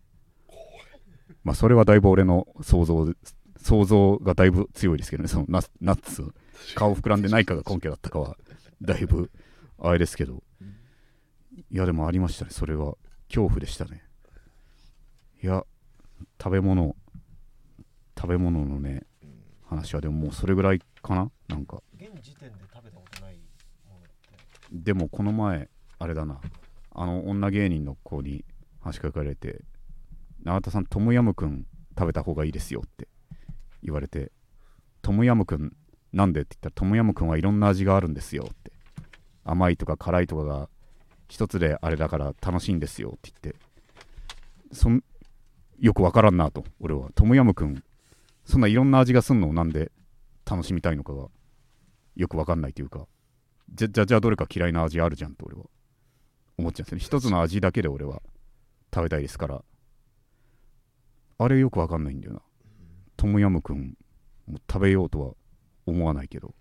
[1.43, 3.13] まあそれはだいぶ俺の想像で
[3.61, 5.29] 想像がだいぶ強いですけどね。
[5.29, 6.33] そのナナッツ
[6.75, 8.37] 顔膨らんでないかが根拠だったかは
[8.81, 9.31] だいぶ
[9.79, 10.43] あれですけど。
[11.71, 12.51] いやでもありましたね。
[12.51, 12.95] それは
[13.27, 14.03] 恐怖でしたね。
[15.41, 15.65] いや
[16.41, 16.95] 食べ物。
[18.17, 19.03] 食べ物のね
[19.65, 21.81] 話はでももうそれぐらいかななんか。
[21.95, 23.35] 現時点で食べたことない
[23.87, 24.09] ものって。
[24.71, 26.39] でもこの前あれだな。
[26.91, 28.45] あの女芸人の子に
[28.79, 29.63] 話しかけられて
[30.43, 31.65] 「永田さんトムヤムクン
[31.97, 33.07] 食べた方がいいですよ」って。
[33.83, 34.31] 言われて
[35.01, 35.75] 「トムヤムクン
[36.13, 38.71] なんで?」って言ったら「トムヤムクンはいろんな味があるんですよ」って。
[39.43, 40.69] 甘いとか辛いとかが
[41.27, 43.59] 一つであれだから楽しいんですよって言って。
[44.71, 45.03] そん
[45.79, 47.83] よくわからんなと俺はトムヤムクン
[48.45, 49.49] そんないろんな味がすんの？
[49.49, 49.91] をなんで
[50.45, 51.27] 楽しみたいのかが
[52.15, 53.07] よくわかんないというか
[53.73, 55.65] じゃじゃじゃあどれか嫌いな味あるじゃんと俺は。
[56.57, 57.03] 思っちゃうんですよね。
[57.03, 58.21] 一つの味だけで俺は
[58.93, 59.63] 食べたいですから。
[61.37, 62.41] あれよくわかんないんだよな。
[63.15, 63.95] トムヤムクン
[64.47, 65.33] も食べようとは
[65.85, 66.53] 思わないけど。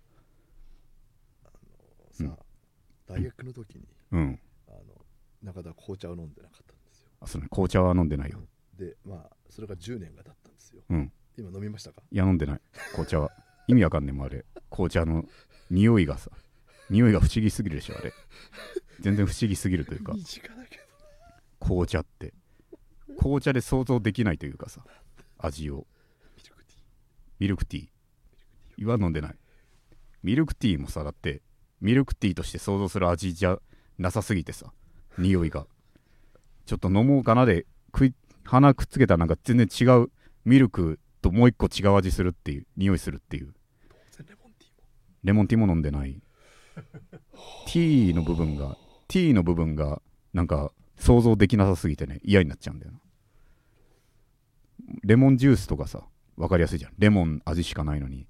[2.11, 2.37] さ、うん。
[3.07, 4.39] 大学の時にうん。
[4.67, 4.79] あの
[5.43, 7.09] 中田は紅茶を飲んでなかったんですよ。
[7.19, 8.39] あその紅茶は飲んでないよ。
[8.77, 10.83] でまあそれが10年が経ったんですよ。
[10.89, 11.11] うん。
[11.37, 12.01] 今飲みましたか？
[12.09, 12.61] いや飲んでない。
[12.91, 13.31] 紅茶は。
[13.67, 15.25] 意味わかんねえもんあれ紅茶の
[15.69, 16.31] 匂いがさ
[16.89, 18.11] 匂いが不思議すぎるでしょあれ。
[18.99, 20.13] 全然不思議すぎるというか。
[21.59, 22.33] 紅茶って。
[23.17, 24.81] 紅茶で想像できないというかさ
[25.37, 25.85] 味を。
[26.37, 26.81] ミルクティー。
[27.39, 27.87] ミルクティー。
[28.77, 29.35] 今飲んでない。
[30.23, 31.41] ミルクティーもさだって
[31.81, 33.59] ミルクティーとして想像する味じゃ
[33.97, 34.73] なさすぎてさ
[35.17, 35.67] 匂いが。
[36.65, 40.11] ちょっと飲もうかなで食い鼻くっつけたらなんか全然違う
[40.45, 43.53] ミルクともう一個違う味するっていう匂いするっていう
[43.89, 44.83] 当然レモンティーも
[45.23, 46.21] レモンティーも飲んでない。
[47.65, 48.77] ティーの部分が
[49.07, 50.01] ティーの部分が
[50.33, 52.99] なんか想像できなさすぎてね嫌になっちゃうんだよな。
[55.03, 56.03] レモンジュースとかさ
[56.37, 56.93] 分かりやすいじゃん。
[56.97, 58.27] レモン味しかないのに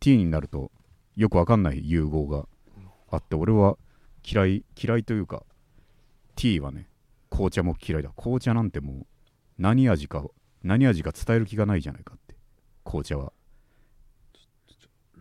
[0.00, 0.70] ティーになると
[1.16, 2.46] よく分かんない融合が
[3.10, 3.76] あって俺は
[4.24, 5.42] 嫌い嫌いというか
[6.36, 6.88] ティーはね
[7.30, 8.10] 紅茶も嫌いだ。
[8.16, 9.06] 紅茶なんてもう
[9.58, 10.24] 何味か
[10.62, 12.36] 何味か伝える気がないじゃないかって
[12.84, 13.32] 紅茶は。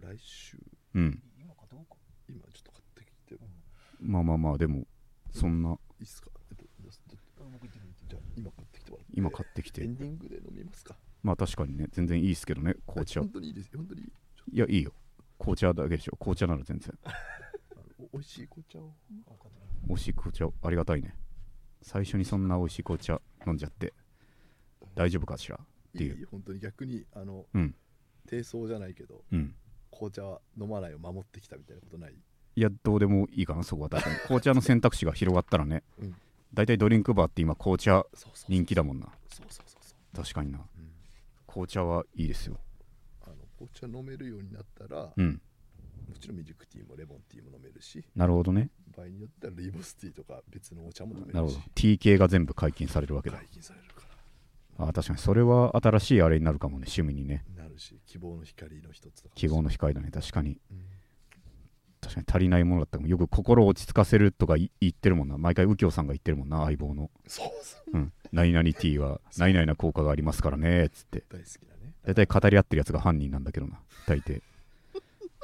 [0.02, 0.51] 来週
[0.96, 1.24] うん。
[1.40, 1.96] 今かどうか
[2.30, 3.48] 今ちょっと買ってきても。
[4.02, 4.86] まあまあまあでも
[5.32, 5.78] そんな。
[6.00, 6.30] いいっすか？
[6.50, 6.66] えっと
[8.08, 9.14] じゃあ今買ってきてもらって。
[9.14, 9.84] 今買ってきて。
[9.84, 10.96] エンディングで飲みますか？
[11.24, 13.22] まあ確かにね全然いいですけどね紅茶。
[13.22, 14.94] 本当にいいです本当にいやいいよ。
[15.38, 16.16] 紅茶だけでしょ。
[16.18, 16.94] 紅茶なら全然。
[18.14, 18.94] 美味しい紅茶を。
[19.88, 21.16] 美味しい紅茶ありがたいね。
[21.82, 23.94] 最初にそんな美味しい紅茶飲んじゃって。
[24.96, 25.58] 大丈夫かしら？
[25.58, 25.66] っ
[25.98, 26.18] ていう。
[26.18, 26.60] いい本当に。
[26.60, 27.76] 逆にあの、うん。
[28.28, 29.24] 低層じゃないけど。
[29.32, 29.56] うん
[29.92, 32.14] 紅茶は飲まないを守ってきたみたいなことない？
[32.56, 34.16] いやどうでもいいかなそこは確かに。
[34.28, 36.16] 紅茶の選択肢が広がったらね、うん。
[36.54, 38.06] 大体ドリンクバーって今紅茶
[38.50, 39.08] 人気だもんな。
[39.30, 40.60] そうそうそうそう、確かにな。
[40.60, 40.92] うん、
[41.48, 42.60] 紅茶はいいですよ。
[43.22, 45.42] あの紅茶飲めるようになったら、うん。
[46.10, 48.70] もちろんミルクティーもレモンティーも飲めるしなるほどね。
[48.98, 53.38] 場合によってはルイボスティーとか別のお茶も飲めなるほるしど T 系が全部解禁されるわけだ。
[53.38, 53.88] 解禁される
[54.78, 57.44] あ確かにそれは新しいあれになるかもね趣味にね。
[57.56, 60.60] なるし希望の光の一つ希望の光だね確かに。
[60.72, 60.86] うん。
[62.02, 65.38] 確かに足りないものだったよく心を落ち着かせるとかい言ってるもんな。
[65.38, 67.12] 毎回右京さんが言ってるもんな相棒の。
[67.28, 67.98] そうそうう。
[68.00, 68.14] ん。
[68.32, 71.24] 何々 T は何々な効果がありますからねっつって。
[71.30, 71.94] 大好きだね。
[72.04, 74.42] 大体語り合ってるやつが犯人なんだけどな大抵。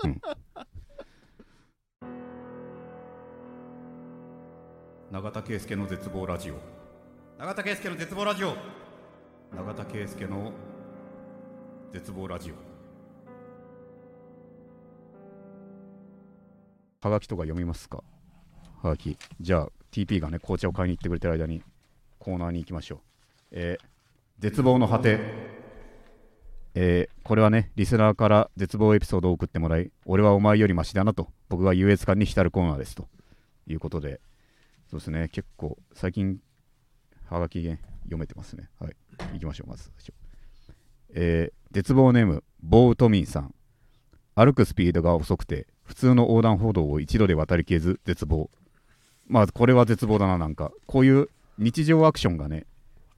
[0.03, 0.21] うん。
[5.11, 6.55] 永田圭介の絶望ラジオ。
[7.39, 8.55] 永田圭介の絶望ラジオ
[9.55, 10.51] 永田圭介の
[11.93, 12.55] 絶望ラジオ。
[17.01, 18.03] はがきとか読みますか？
[18.81, 19.17] はがき。
[19.39, 21.63] じゃあ TP がね紅茶を買いに行ってくれてる間に
[22.19, 22.99] コーナーに行きましょう。
[23.51, 23.85] えー
[24.39, 25.19] 絶望の果て。
[26.75, 33.07] えーこれはねリスナーから絶望エピソードを送ってもらい俺はお前よりマシだなと僕が優越感に浸るコーナーですと
[33.67, 34.19] いうことで。
[34.89, 36.39] そうですね結構最近
[37.29, 37.61] はがき
[38.07, 38.69] 読めてますね。
[38.79, 38.95] はい。
[39.33, 40.13] 行きましょうまず最初。
[41.13, 43.53] えー絶望ネームボートミンさん。
[44.35, 48.49] 歩くスピードが遅くて普通の横断歩道を一度で渡りきれず絶望。
[49.27, 50.71] まあこれは絶望だななんか。
[50.85, 52.65] こういう日常アクションがね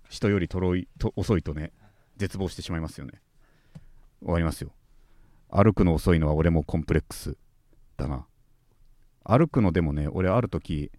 [0.10, 1.71] 人よりとろいと遅いとね
[2.17, 3.21] 絶望してしまいますよね。
[4.21, 4.71] わかりますよ。
[5.49, 7.38] 歩くの遅いのは俺もコンプレックス
[7.97, 8.25] だな。
[9.23, 10.91] 歩くのでもね俺ある時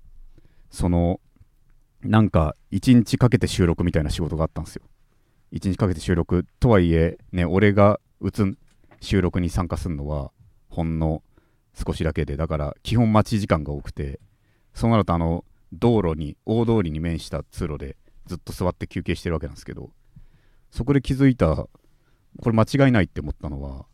[0.70, 1.20] その
[2.02, 4.82] なんか1日かけて収録みたいな仕事があったんですよ。
[5.52, 6.46] 1日かけて収録。
[6.60, 8.56] とはいえね俺が打つ
[9.00, 10.30] 収録に参加するのは
[10.68, 11.22] ほんの
[11.74, 14.20] 少しだけでだから基本待ち時間が多くて
[14.74, 19.90] そうなるとあの道路に大通りに面した通路でずっと座って休憩してるわけなんですけど
[20.70, 21.68] そこで気づいたこ
[22.44, 23.86] れ間違いないって思ったのは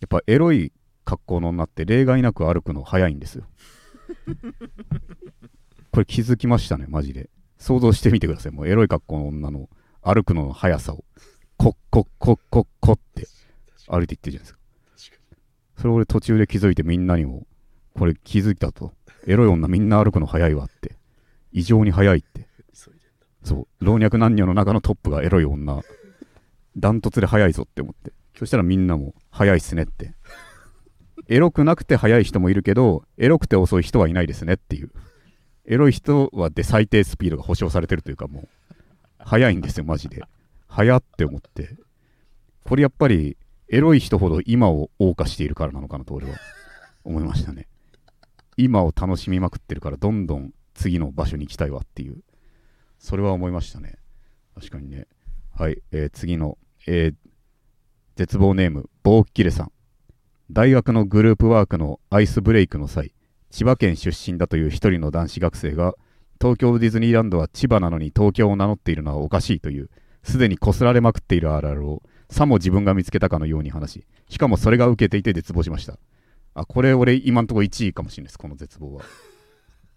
[0.00, 0.72] やっぱエロい
[1.04, 3.44] 格好の女って例外なく歩くの早いんですよ。
[5.92, 8.52] これ気づきましたねマジで想像してみてください。
[8.52, 9.68] もうエロい格好の女の
[10.02, 11.04] 歩くのの速さを。
[11.58, 13.28] コッコッコッコッコって。
[13.86, 14.58] 歩いていってるじゃないですか。
[15.76, 17.46] それ俺途中で気づいてみんなにも
[17.94, 18.92] これ気づいたと。
[19.26, 20.96] エロい女みんな歩くの早いわって。
[21.52, 22.48] 異常に早いって。
[23.44, 23.84] そう。
[23.84, 25.82] 老若男女の中のトップがエロい女。
[26.76, 28.12] ダントツで早いぞって思って。
[28.38, 30.14] そしたらみんなも早いっすねって。
[31.28, 34.90] エロくなくて早い人もいるけどエロくて遅い人はいないですねっていう。
[35.70, 38.48] エロい人はで最低スピードが保証されてるというかもう
[39.18, 40.20] 早いんですよマジで。
[40.66, 41.76] 早って思って。
[42.64, 43.36] これやっぱり
[43.68, 46.36] エロい人ほど今を謳歌しているからなのかなと俺は
[47.04, 47.68] 思いましたね。
[48.56, 52.20] 今を楽しみまくってるからどんどん次の場所に行きたいわっていう。
[52.98, 53.94] それは思いましたね。
[54.56, 55.06] 確かにね。
[55.56, 57.14] はい、えー次の、えー
[58.16, 59.72] 絶望ネームボーキレさん。
[60.50, 63.12] 大学のグループワークのアイスブレイクの際
[63.50, 65.94] 千葉県出身だという一人の男子学生が
[66.40, 69.90] 東京ディズニーランドは千葉なのに東京を名乗っているのはおかしいという
[70.22, 75.98] すでにこすられまくっているあるあるをさも自分が見つけたかのように話ししかもそれが受けていて絶望しました。
[76.54, 79.02] あこれ俺今んところ1位かもしれないですこの絶望は。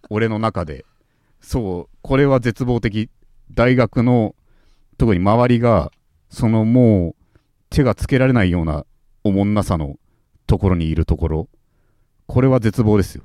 [0.10, 0.86] 俺の中で
[1.40, 3.10] そうこれは絶望的
[3.52, 4.36] 大学の
[4.98, 5.92] 特に周りが
[6.30, 7.40] そのもう
[7.70, 8.86] 手がつけられないような
[9.24, 9.98] おもんなさの
[10.48, 11.50] ところにいるところ
[12.28, 13.24] これは絶望ですよ。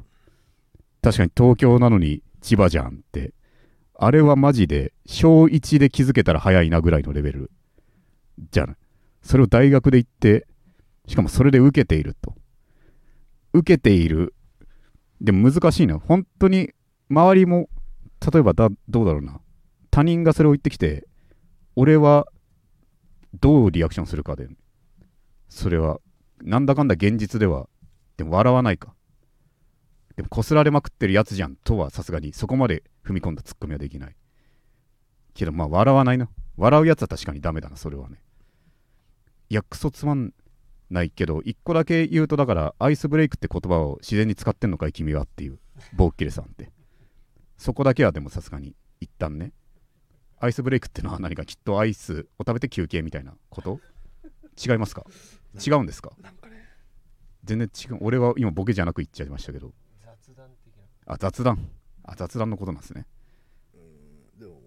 [1.08, 3.32] 確かに東京なのに千葉じゃんって。
[3.94, 7.50] あれはマジで小1で気づけたら早いなぐらいのレベル。
[8.50, 8.76] じゃない。
[9.22, 10.46] それを大学で行って
[11.06, 12.34] しかもそれで受けていると。
[13.54, 14.34] 受けている。
[15.22, 16.72] でも難しいな本当に
[17.08, 17.70] 周りも
[18.30, 19.40] 例えばだどうだろうな。
[19.90, 21.06] 他人がそれを言ってきて
[21.74, 22.26] 俺は
[23.40, 24.46] どうリアクションするかで
[25.48, 26.00] それは
[26.42, 27.66] なんだかんだ現実では
[28.18, 28.94] でも笑わないか。
[30.18, 34.16] でもこすられまくってるやつじゃんとはさすがにそこまで踏み込んだツッコミはできない。
[35.32, 36.28] けどまあ笑わないな。
[36.56, 38.20] 笑うやつは確かにダメだなそれはね。
[39.48, 40.34] いやクソつまん
[40.90, 45.60] ないけど一個だけ言うとだからアイスブレイクって言葉を自然に使ってんのかい君はっていう
[45.92, 46.72] ボーッキレさんって。
[47.56, 49.52] そこだけはでもさすがに一旦ね。
[50.40, 53.78] アイスブレイクってのは何かきっとアイスを食べて休憩みたいなこと？
[54.60, 55.04] 違いますか？
[55.64, 56.32] 違うんですかね。
[57.44, 57.98] 全然違う。
[58.00, 59.70] 俺は今ボケじゃなく言っちゃいましたけど
[61.10, 61.70] あ雑談。
[62.04, 63.06] あ雑談のことなんですね。
[63.74, 64.60] うんでも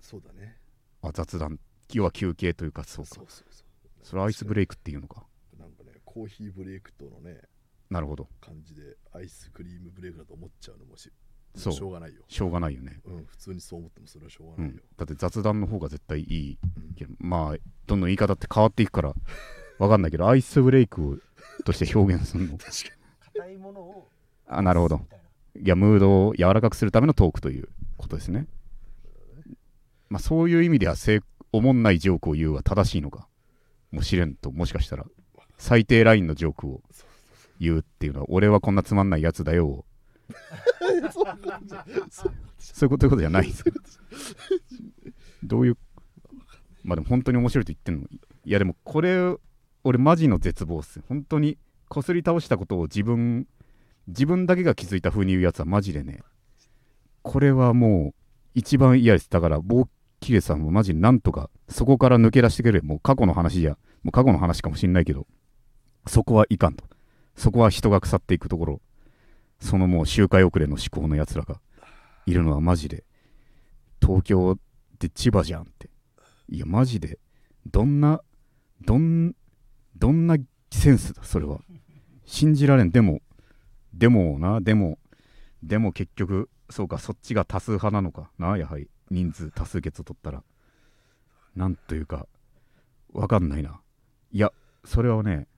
[0.00, 0.56] そうだね。
[1.02, 1.58] あ雑談。
[1.92, 3.14] 要は休憩というかそうか。
[3.16, 3.66] そうそうそう。
[4.04, 5.26] それはアイスブレイクっていうのか。
[5.58, 7.40] なんかねコーヒーブレイクとのね
[7.90, 8.28] なるほど。
[8.40, 11.10] 感じでアイスクリームブレイクだと思っちゃうのもし
[11.56, 11.72] そう。
[11.72, 12.22] しょうがないよ。
[12.28, 13.00] しょうがないよね。
[13.04, 16.58] うん普通にそう思ってもそれはしょううんがないよ、だって雑談の方が絶対いい。
[16.76, 16.94] うん。
[16.94, 17.56] けどまあ
[17.88, 19.14] どんどん言い方って変わっていくから
[19.80, 21.16] わかんないけどアイスブレイクを
[21.64, 22.56] として表現するの。
[22.58, 22.72] 確か
[23.34, 24.10] 硬いものを
[24.48, 25.00] あなるほど。
[25.60, 28.46] いやムードを柔らかくするためのトークということですね。
[30.08, 31.20] まあそういう意味ではせ
[31.52, 33.28] おもんないジョークを言うは正しいのか。
[33.90, 35.04] もしれんともしかしたら。
[35.58, 36.80] 最低ラインのジョークを
[37.60, 39.84] 言うっていうのは俺はこんなつまんないやつだよ
[42.58, 43.70] そういうことじゃないですか
[45.42, 45.78] どういう
[46.84, 48.08] まあでも本当に面白いと言ってんの。
[48.44, 49.34] いやでもこれ
[49.84, 51.00] 俺マジの絶望っす。
[51.08, 51.58] 本当に
[51.88, 53.46] こすり倒したことを自分
[54.08, 56.20] 自分だけが気づいた風に言うやつはマジでね。
[57.22, 58.14] これはもう
[58.54, 59.88] 一番嫌ですだからボー
[60.20, 62.80] キレさんもマジでなんとかそこから抜け出してくれ。
[62.80, 65.26] もう過去の話じゃもう過去の話かもしんないけど。
[66.06, 66.84] そこはいかんと。
[67.36, 68.80] そこは人が腐っていくところ。
[69.60, 71.60] そのもう周回遅れの思考のやつらが。
[72.24, 73.04] いるのはマジで。
[74.00, 74.58] 東京
[74.98, 75.90] で千葉じゃんって。
[76.48, 77.18] いやマジで。
[77.66, 78.22] どんな
[78.80, 79.34] どん
[79.96, 80.36] どんな
[80.70, 81.60] センスだそれは。
[82.24, 82.90] 信じられん。
[82.90, 83.20] でも
[83.98, 84.98] でもなでも
[85.62, 90.42] でも結局そうかそっちが多数派なのかなやはり人数多数決を取ったら。
[91.56, 92.28] なんというか
[93.12, 93.80] わかんないな。
[94.30, 94.52] いや
[94.84, 95.48] それはね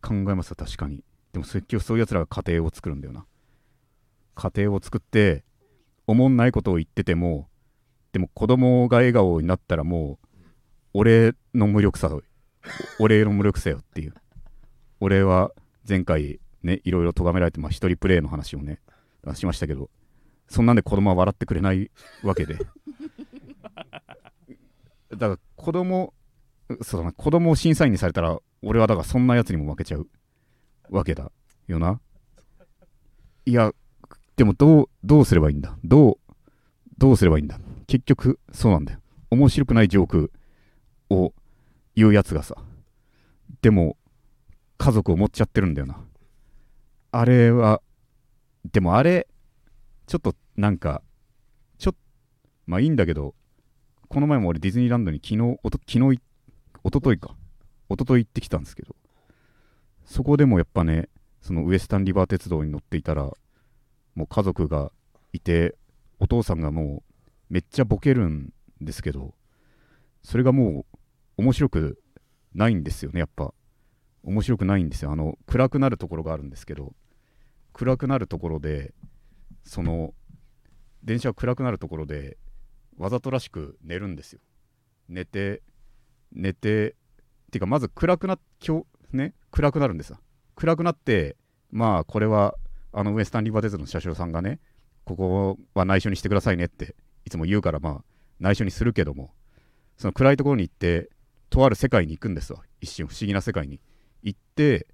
[0.00, 1.02] 考えますよ確かに。
[1.32, 3.26] でも結局そういうやつらが家庭を作るんだよな。
[4.36, 5.44] 家庭を作って
[6.06, 7.48] おもんないことを言ってても
[8.12, 10.28] でも子供が笑顔になったらもう
[10.94, 12.16] 俺の無力さ
[13.00, 14.14] 俺の無力さよっていう。
[15.00, 15.50] 俺は
[15.88, 18.80] 前回ねいろいろ咎められてまあ一人プレイの話をね
[19.34, 19.90] しましたけど
[20.48, 21.90] そんなんで子供は笑ってくれない
[22.22, 22.56] わけで。
[25.10, 26.14] だから子供
[26.82, 30.08] そうだな子供を審査員にされたら俺はだからそんなやつにも負けちゃう
[30.88, 31.30] わけだ
[31.66, 32.00] よな。
[33.44, 33.72] いや
[34.36, 35.76] でもどうどうすればいいんだ？
[35.84, 36.18] どう
[36.98, 37.58] どうすればいいんだ？
[37.86, 39.00] 結局そうなんだよ。
[39.30, 40.32] 面白くないジョーク
[41.10, 41.32] を
[41.96, 42.54] 言うやつがさ
[43.62, 43.96] でも
[44.78, 46.04] 家族を持っちゃってるんだよな。
[47.12, 47.82] あれは
[48.70, 49.26] でもあれ
[50.06, 51.02] ちょっとなんか
[51.78, 51.98] ちょっと
[52.66, 53.34] まあいいんだけど
[54.08, 56.20] この前も俺ディズニーランドに昨日おと昨日い
[56.84, 57.36] 一昨日か。
[57.88, 58.94] 一昨日行ってきたんですけど
[60.04, 61.08] そこでもやっぱね
[61.42, 63.24] そのウエスタンリバー鉄道に乗っていたら
[64.14, 64.92] もう家族が
[65.32, 65.74] いて
[66.20, 67.02] お父さんがも
[67.50, 69.34] うめっちゃボケるんですけど
[70.22, 70.86] それがも
[71.36, 71.98] う面白く
[72.54, 73.52] ないんですよねやっぱ。
[74.22, 75.12] 面白くないんですよ。
[75.12, 76.92] あの暗くなるところがあるんですけど
[77.80, 78.92] 暗くなるところで
[79.64, 80.12] その
[81.02, 82.36] 電車が暗くなるところで
[82.98, 84.40] わざとらしく寝るんですよ。
[85.08, 85.62] 寝て
[86.30, 86.94] 寝てっ
[87.50, 90.18] ていうかまず暗くな今日ね暗くなるんですよ。
[90.56, 91.38] 暗くなって
[91.70, 92.54] まあこれは
[92.92, 94.60] あのウエスタンリバー鉄道の車掌さんがね
[95.04, 98.04] ここは内緒にしてくださいねっていつも言うからまあ
[98.40, 99.30] 内緒にするけども
[99.96, 101.08] その暗いところに行って
[101.48, 102.62] とある世界に行くんですわ。
[102.82, 103.80] 一瞬不思議な世界に。
[104.22, 104.86] 行って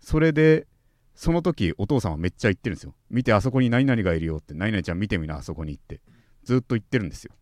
[0.00, 0.66] それで
[1.14, 2.94] その時お父さんはめっちゃ言ってるんですよ。
[3.10, 4.54] 見てあそこに何々がいるよって。
[4.54, 6.00] 何々ちゃん見てみなあそこに行って。
[6.44, 7.34] ずっと言ってるんですよ。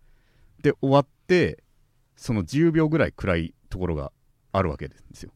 [0.63, 1.63] で終わって
[2.17, 4.11] その10秒ぐらい暗いところが
[4.53, 5.33] あるわけですよ。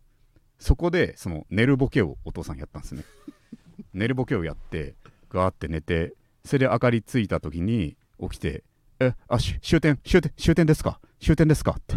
[0.58, 3.04] そこでその寝るボケをお父さんやったんですね。
[3.94, 4.96] 寝るボケをやって
[5.28, 6.14] ガーって寝て
[6.44, 8.64] それで明かりついた時に起きて
[9.00, 11.00] え、あ、し終点、終点、終点ですか？
[11.20, 11.72] 終点ですか？
[11.78, 11.96] って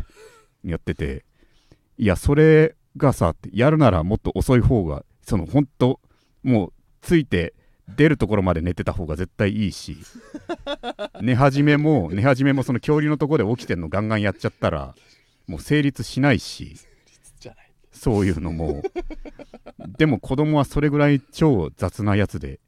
[0.63, 1.23] やってて、
[1.97, 5.99] いや、それがさ、ってやるならもっと遅い方が、その、本当
[6.45, 7.53] もう、ついて、
[7.87, 9.97] 出るところまで寝てた方が絶対いいし、
[11.21, 14.95] 寝始めも、寝始めもその恐竜のとこで起きてんのガンガンやっちゃったら、
[15.47, 16.77] もう成立しないし、
[17.91, 18.81] そういうのも。
[19.97, 22.59] でも子供はそれぐらい超雑なやつで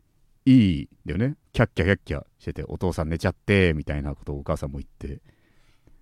[0.45, 1.35] いいんだよね。
[1.51, 5.21] キャッキャキャッキャしてて、お父さん寝ちゃって、みたいなことをお母さんも言って。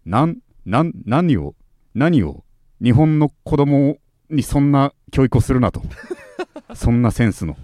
[0.05, 1.55] なん、なん、何を、
[1.93, 2.43] 何を、
[2.81, 3.97] 日本の子供
[4.29, 5.81] にそんな教育をするなと。
[6.75, 7.57] そんなセンスの。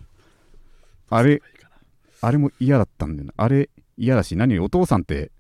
[1.09, 1.41] あれ、
[2.21, 3.33] あれも嫌だったんだよな。
[3.35, 5.33] あれ嫌だし、何よりお父さんって、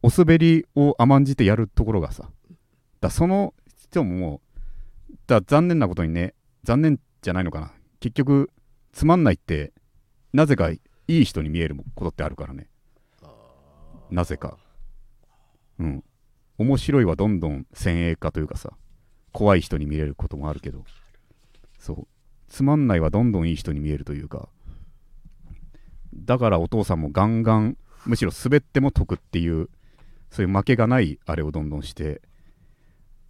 [0.00, 2.30] お滑りを甘んじてやるところがさ、
[3.00, 4.40] だその人もも
[5.10, 7.72] う、だ残念なことにね、残念じゃないのかな。
[7.98, 8.52] 結局、
[8.92, 9.72] つまんないって、
[10.32, 12.68] なぜかいい人に見えることってあるからね。
[14.12, 14.58] なぜか。
[15.80, 16.04] うん。
[16.56, 18.70] 面白いはどんどん先鋭化というかさ、
[19.32, 20.84] 怖い人に見えることもあるけど、
[21.78, 22.06] そう。
[22.48, 24.48] つまんないはどんどんいい人に見えるというか、
[26.14, 27.76] だからお父さんもガンガン、
[28.06, 29.68] むしろ滑っても得っていう、
[30.30, 32.22] そういう負けがないあれをどんどんして、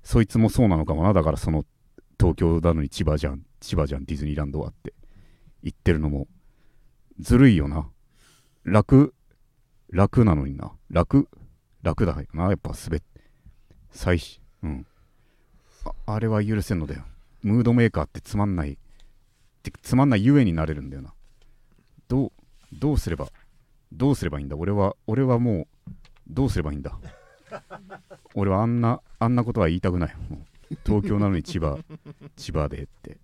[0.02, 1.64] そいつもそうなのかもな、だからその
[2.18, 4.94] 東京なのに千葉じゃん、千葉じゃん、ディズニーランドはって
[5.62, 6.28] 言ってるのも、
[7.18, 7.88] ずるいよな。
[8.64, 9.14] 楽、
[9.90, 10.72] 楽なのにな。
[10.90, 11.28] 楽、
[11.82, 13.00] 楽だよな、やっぱ滑っ、
[13.90, 14.18] 最、
[14.62, 14.86] うん。
[15.84, 17.04] ああれは許せんのだよ。
[17.42, 18.76] ムードメーカーってつまんない、っ
[19.62, 21.12] てつまんないゆえになれるんだよな。
[22.08, 22.32] どう、
[22.72, 23.28] どうすれば、
[23.92, 24.56] どうすればいいんだ？
[24.56, 25.90] 俺は、俺はもう、
[26.28, 26.98] どうすればいいんだ？
[28.34, 30.14] 俺はあんな、あんなことは言いたくない。
[30.28, 30.38] も
[30.70, 31.78] う東京なのに千葉、
[32.36, 33.16] 千葉でって。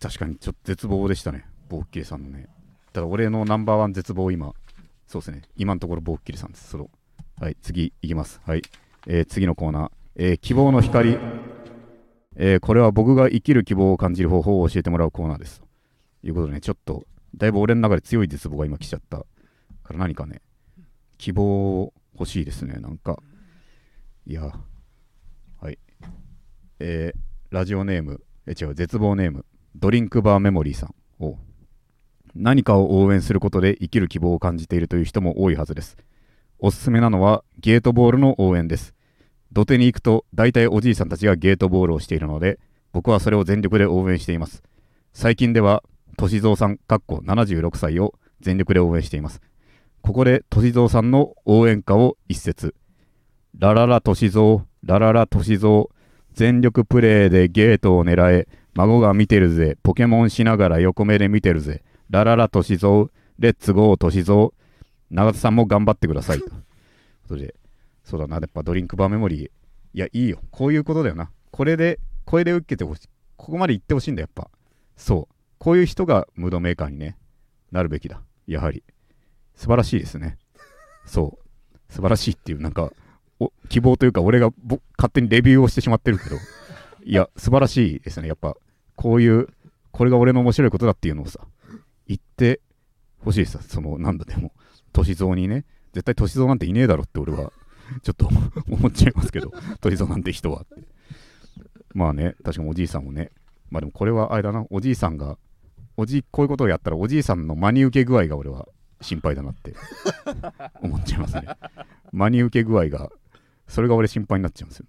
[0.00, 2.48] 確かにちょっと絶望でしたね、ボッキリさんのね。
[2.92, 4.52] ただ俺のナンバーワン絶望今、
[5.06, 6.68] そうですね、今のところボッキリさんです。
[6.70, 6.90] その
[7.40, 8.40] はい、次いきます。
[8.44, 8.62] はい、
[9.06, 11.18] えー次のコーナー、えー希望の光。
[12.36, 15.60] えーこれは僕が生きる希望を感じる方法を教えてもらうコーナーです。
[15.60, 17.04] ということでね、ちょっと、
[17.36, 19.26] だいぶ俺の中で強い絶望が今来ちゃったか
[19.92, 20.42] ら何かね、
[21.18, 23.22] 希望欲しいですね、なんか。
[24.26, 24.52] いや、
[25.60, 25.78] はい。
[26.80, 27.18] えー
[27.50, 30.94] ラジオネーム、え違う、絶望ネーム、ドリンクバーメモリーさん。
[31.20, 31.38] お
[32.34, 35.96] 何かを応援することで生きる希望を感じているという人も多いはずです。
[36.58, 38.93] おすすめなのはゲートボールの応援です。
[39.54, 42.58] 土手に行くと大体おじいさんたちがゲートボールをしているので、
[42.92, 44.62] 僕はそれを全力で応援しています。
[45.12, 45.84] 最近では、
[46.18, 49.40] 歳三さん、かっこ76歳を全力で応援しています。
[50.02, 52.74] ここで歳三さんの応援歌を一節。
[53.56, 55.86] ラララ歳三、ラララ歳三、
[56.32, 64.50] 全力プレーでゲートを狙え、孫が見てるぜ、ポケモンしながら横目で見てるぜ、ラララ歳三、レッツゴー歳三、
[65.10, 66.40] 長田さんも頑張ってください。
[66.40, 66.58] というこ
[67.28, 67.54] とで、
[68.04, 69.50] そうだな、やっぱドリンクバーメモリー、
[69.94, 71.30] いや、いいよ、こういうことだよな。
[71.50, 73.08] これで、これで受けてほしい。
[73.36, 74.50] ここまで行ってほしいんだ、やっぱ。
[74.96, 75.34] そう。
[75.58, 77.16] こういう人がムードメーカーにね、
[77.72, 78.20] なるべきだ。
[78.46, 78.82] やはり。
[79.54, 80.36] 素晴らしいですね。
[81.06, 81.92] そう。
[81.92, 82.92] 素晴らしいっていう、なんか、
[83.40, 86.36] お希望というか、俺がぼ勝手にレビューをしてしまってるけど、
[87.04, 88.28] いや、素晴らしいですね。
[88.28, 88.56] やっぱ、
[88.96, 89.48] こういう、
[89.90, 91.40] これが俺の面白いことだっていうのをさ、
[92.06, 92.60] 言って
[93.20, 93.60] ほしいさ。
[93.62, 94.52] その、なんだでも、
[94.92, 97.52] 歳三にね、絶対歳三なんていねえだろって俺は、
[98.02, 98.28] ちょっと
[98.70, 100.76] 思っちゃいますけど、歳三なんて人はて。
[101.94, 103.30] まあね、確かにおじいさんもね、
[103.70, 105.38] まあでもこれはあれだな、おじいさんが、
[105.96, 108.66] おじこういうことをやったらおじいさんの真に受け具合が俺は
[109.00, 109.74] 心配だなって
[110.82, 111.46] 思っちゃいますね。
[112.12, 113.10] 真に受け具合が、
[113.68, 114.86] それが俺心配になっちゃうんですよ。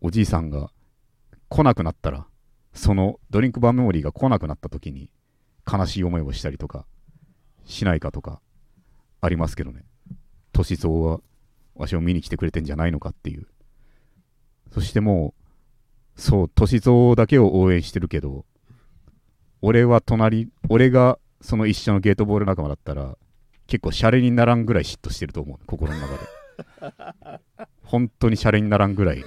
[0.00, 0.70] おじいさんが
[1.48, 2.26] 来なくなったら、
[2.72, 5.10] そのドリンクバーメモリーが来なくなった時に
[5.70, 6.86] 悲しい思いをしたりとか
[7.64, 8.40] しないかとか
[9.20, 9.84] ありますけどね。
[10.52, 11.20] 歳三は
[11.80, 13.46] わしを見に来てくれてんじゃないのかっていう。
[14.70, 15.34] そしても
[16.16, 18.44] う、そう、歳三だけを応援してるけど、
[19.62, 23.16] 俺は隣、俺がその一緒のゲートボール仲間だったら、
[23.66, 27.40] 結構シャレにならんぐらい嫉妬してると思う、心の中で。
[27.82, 29.24] 本当にシャレにならんぐらいね、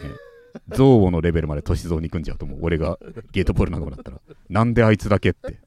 [0.68, 2.99] 憎悪のレベルまで歳三に行くんじゃうと思う、俺が
[3.32, 4.22] ゲートボール仲間だったら。
[4.49, 5.60] なんであいつだけって。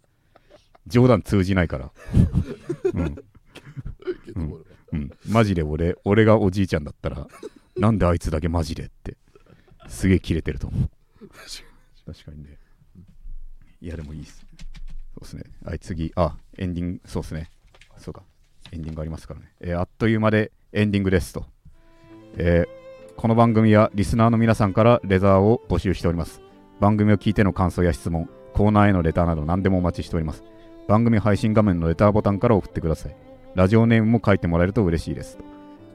[0.86, 1.90] 冗談通じないから。
[2.94, 3.16] うん。
[4.92, 7.26] うん、マジで俺、俺がおじいちゃんだったら、
[7.76, 9.16] なんであいつだけマジでって、
[9.88, 10.90] すげえキレてると思う。
[12.06, 12.56] 確かにね。
[13.80, 14.46] いや、でもいいっす。
[15.14, 15.44] そうですね。
[15.64, 17.50] はい、次、あ、エンディング、そうですね。
[17.98, 18.22] そうか、
[18.72, 19.52] エンディングありますからね。
[19.60, 21.46] えーあっという間でエンディングですと。
[22.36, 22.76] えー
[23.16, 26.42] この番組はリスナーの皆さんからレザーを募集しております。
[26.80, 30.44] 番組を聞いての感想や質問、コーナーへのレターなど何でもお待ちしております。
[30.86, 33.16] 番組配信画面のレターボタンから送ってください。
[33.56, 35.38] ラジオネームも書いてもらえると嬉しいです。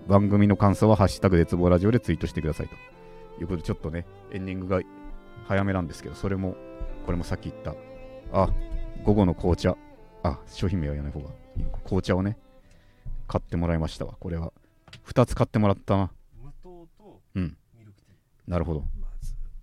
[0.07, 2.73] 番組の感想は「ハッシュタグ絶望ラジオ」でツイートしてくださいと。
[3.39, 4.81] いうことでちょっとねエンディングが
[5.45, 6.55] 早めなんですけどそれも
[7.05, 7.75] これもさっき言った。
[8.33, 8.51] あ
[9.03, 9.77] 午後の紅茶。
[10.23, 11.35] あ商品名は言わない方が。
[11.55, 12.35] いいのか紅茶をね
[13.27, 14.17] 買ってもらいましたわ。
[14.19, 14.51] これは
[15.05, 16.11] 2つ買ってもらったな。
[16.43, 17.55] 無糖とうん。
[17.77, 18.85] ミルクティなるほど。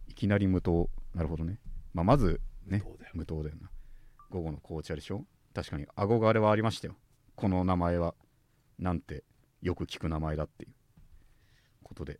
[0.07, 0.89] いきなり無糖。
[1.17, 1.59] なるほどね、
[1.95, 2.81] まあ、まずね
[3.13, 3.57] 無糖だよ。
[3.61, 3.69] な。
[4.31, 5.25] 午後の紅茶でしょ。
[5.53, 6.95] 確かに憧れはありましたよ
[7.39, 8.17] この名前は
[8.81, 9.23] なんて
[9.63, 10.73] よく聞く名前だっていう
[11.85, 12.19] ことで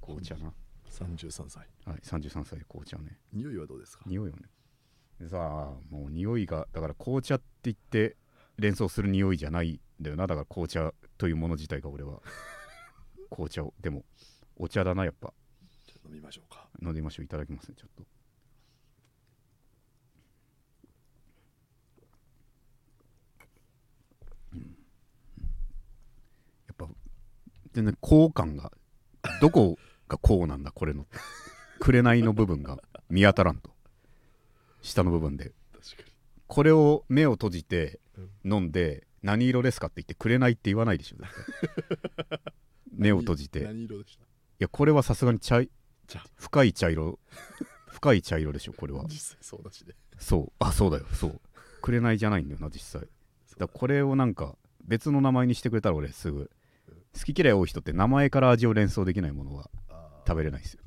[0.00, 0.52] 紅茶な、
[0.90, 1.66] 33歳。
[1.84, 3.18] はい、33歳で紅茶ね。
[3.32, 4.04] 匂いはどうですか？
[4.06, 4.42] 匂いをね。
[5.28, 8.16] さあもう匂いがだから紅茶って言って
[8.58, 10.28] 連想する匂いじゃないんだよな。
[10.28, 12.22] だから紅茶というもの自体が俺は。
[13.30, 13.74] 紅茶を。
[13.80, 14.04] でも
[14.54, 15.34] お茶だなやっぱ。
[16.06, 16.68] 飲みましょうか。
[16.80, 17.24] 飲んでみましょう。
[17.24, 18.06] いただきますねちょっと
[24.52, 24.78] うん
[26.66, 26.88] やっぱ
[27.78, 28.72] 全然好感が
[29.40, 31.06] どこがこうなんだこれの。
[31.78, 33.70] 紅の部分が見当たらんと。
[34.82, 35.52] 下の部分で。
[36.48, 38.00] これを目を閉じて
[38.44, 41.18] 飲んで何色ですかって言ってくれないって言わないでしょ
[42.92, 43.60] 目を閉じて。
[43.60, 44.24] い何色でした？
[44.58, 45.62] やこれはさすがに茶
[46.36, 47.20] 深い茶色。
[47.90, 49.04] 深い茶色でしょこれは。
[49.06, 49.94] 実際そうだしね。
[50.18, 50.52] そう。
[50.58, 51.06] あそうだよ。
[51.12, 51.40] そう。
[51.80, 53.08] 紅じゃないんだよな実際。
[53.56, 56.50] だこれをなんか別の名前にしてくれたら俺すぐ
[57.14, 59.70] 好き嫌い多い人って名前から味を連想できないものは
[60.26, 60.80] 食べれないですよ。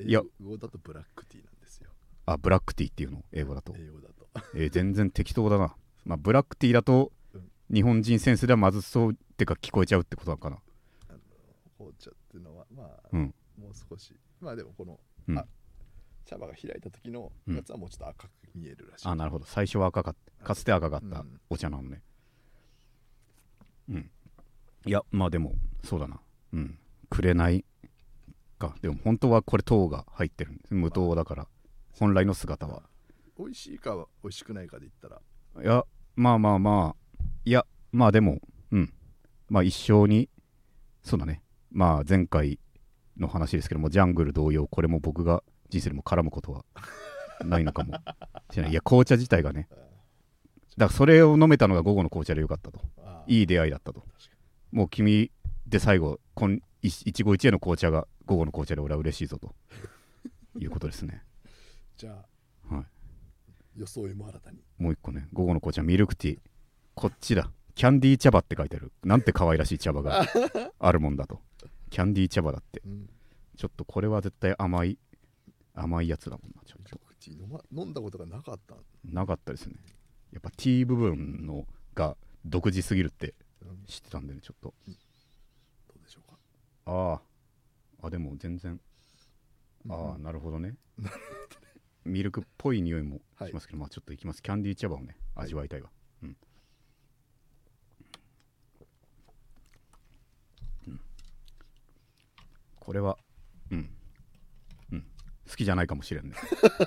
[0.00, 0.22] いや。
[0.40, 1.90] 英語だとブラックティーなんですよ。
[2.26, 3.24] あブラックティーっていうの？
[3.32, 4.28] 英語だと、英語だと。
[4.54, 5.74] えー全然適当だな。
[6.04, 7.50] まあブラックティーだとうん。
[7.74, 10.56] 日本人センスではまずそうってか聞こえちゃうってことなのかな。
[11.08, 11.18] あの
[11.76, 13.34] 紅茶っていうのはまあ、うん。
[13.58, 14.14] もう少し。
[14.40, 15.38] まあでもこの、うん。
[15.38, 15.44] あ
[16.24, 17.56] 茶葉が開いた時のうん。
[17.56, 19.44] やつはもうちょっと赤く見えるらしい、あなるほど。
[19.46, 20.44] 最初は赤かった。
[20.44, 21.40] かつて赤かったうん。
[21.50, 22.02] お茶なのね。
[23.88, 24.10] うん
[24.88, 25.52] いやまあでも
[25.84, 26.18] そうだな。
[26.54, 26.78] うん。
[27.10, 27.64] 紅
[28.58, 28.74] か。
[28.80, 30.74] でも本当はこれ糖が入ってるんです。
[30.74, 31.46] 無糖だから。
[31.92, 32.82] 本来の姿は。
[33.38, 35.62] 美味しいかは美味しくないかで言ったら。
[35.62, 35.84] いや
[36.16, 37.22] まあまあまあ。
[37.44, 38.40] いやまあでも
[38.72, 38.92] うん。
[39.48, 40.30] まあ一生に
[41.02, 41.42] そうだね。
[41.70, 42.58] まあ前回
[43.18, 46.64] の話ですけどもジャングル同様これも僕が人生でも絡むことは
[47.44, 47.94] ないのかも
[48.50, 48.72] しれない。
[48.72, 49.68] いや紅茶自体がね。
[50.78, 52.80] だからそれを飲めたのが午後の紅茶でよかったと。
[52.98, 54.00] あいい出会いだったと。
[54.00, 54.37] 確か
[54.72, 55.30] もう君
[55.66, 59.54] で最後こんい一期一会の紅茶が午後の紅茶で俺は嬉しいぞと。
[60.58, 61.22] いうことですね。
[61.96, 62.24] じゃ
[62.70, 63.80] あ、はい。
[63.80, 64.64] 装いも新たに。
[64.78, 65.28] もう一個ね。
[65.32, 66.40] 午後の紅茶ミルクティー。
[66.94, 67.52] こっちだ。
[67.74, 68.92] キャンディー茶葉って書いてある。
[69.04, 70.24] なんて可愛らしい茶葉が
[70.80, 71.40] あるもんだと。
[71.90, 72.82] キャンディー茶葉だって。
[72.84, 73.08] うん。
[73.56, 74.98] ちょっとこれは絶対甘い
[75.74, 76.98] 甘いやつだもんなちょっと。
[77.30, 79.76] 飲,、ま、飲んだことがなかった、なかったですね。
[80.32, 84.74] やっぱティー部分のが独自すぎるってうん知ってたんでねちょっと。
[84.86, 84.92] ど
[85.96, 86.36] うでしょうか？
[86.86, 87.20] あ
[88.02, 88.06] あ。
[88.06, 88.80] あでも全然。
[89.88, 90.22] ああ、うん。
[90.24, 90.76] なるほどね。
[92.04, 94.42] ミルクっぽい匂いもしますけど、まあちょっといきます。
[94.42, 95.46] キャンディー茶葉をねはい。
[95.46, 95.90] 味わいたいわ、
[96.22, 96.36] うん。
[100.86, 101.00] うん。
[102.80, 103.18] これは
[103.70, 103.90] うん。
[104.92, 105.04] うん。
[105.48, 106.36] 好きじゃないかもしれんね。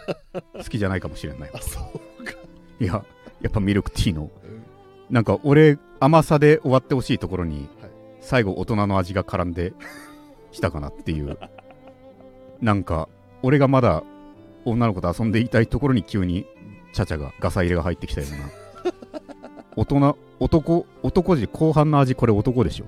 [0.54, 1.80] 好きじゃないかもしれんないあそ
[2.20, 2.32] うか、
[2.80, 3.06] いや
[3.42, 4.32] やっぱミルクティーの。
[4.44, 4.66] うん。
[5.10, 7.92] なんか俺甘さで終わってほしいところに、はい。
[8.22, 9.74] 最後大人の味が絡んで
[10.52, 11.38] きたかなっていう。
[12.60, 13.08] なんか
[13.44, 14.04] 俺がまだ
[14.66, 16.48] 女の子と遊んでいたいところに急に
[16.94, 18.92] チャチャがガサ入れが入ってきたような。
[19.76, 22.86] 大人男男時後半の味これ男でしょ。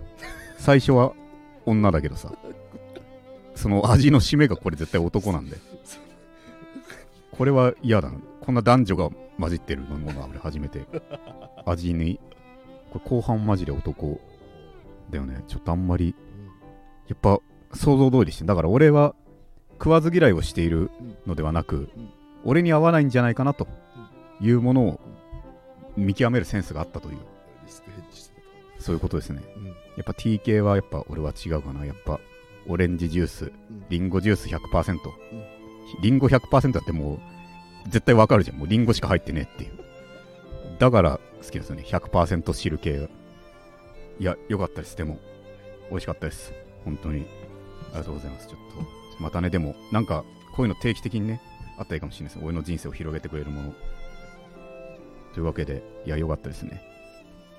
[0.58, 1.14] 最初は
[1.68, 2.34] 女だけどさ。
[3.54, 5.58] その味の締めがこれ絶対男なんで。
[7.32, 8.18] これは嫌だな。
[8.42, 9.10] こんな男女が
[9.40, 10.82] 混じってる飲み物は俺初めて。
[11.66, 12.20] 味に
[12.94, 14.22] これ後半マジで男
[15.10, 15.44] だよね。
[15.48, 16.16] ちょっとあんまり
[17.08, 17.40] やっぱ
[17.74, 19.16] 想像通りしてだから俺は
[19.74, 20.92] 食わず嫌いをしている
[21.26, 21.90] のではなく、ん。
[22.46, 23.68] 俺に合わないんじゃないかなと
[24.40, 25.00] いうものを
[25.98, 27.18] 見極めるセンスがあったという。
[28.80, 29.42] そういうことですね。
[29.98, 31.86] やっぱ TK はやっぱ俺は違うかな。
[31.86, 32.20] やっぱ
[32.68, 33.86] オレンジジュースうん。
[33.90, 34.98] リンゴジュース100%、
[36.02, 37.20] リンゴ100%だっても
[37.86, 38.58] う絶対わかるじゃん。
[38.58, 39.80] もうリンゴしか入ってねえっていう。
[40.80, 41.84] だから好きですよね。
[41.86, 43.10] 100%汁系。
[44.20, 44.96] いや良かったです。
[44.96, 45.20] でも
[45.90, 46.54] 美味しかったです。
[46.86, 47.26] 本当に。
[47.90, 48.48] ありがとうございます。
[48.48, 48.60] ちょっ
[49.18, 49.24] と。
[49.24, 50.24] またねでもなんか
[50.56, 51.42] こういうの定期的にね
[51.78, 53.74] あったらいいかもしれないです俺の人生を広げてくれるもの。
[55.34, 56.82] というわけでいや良かったですね。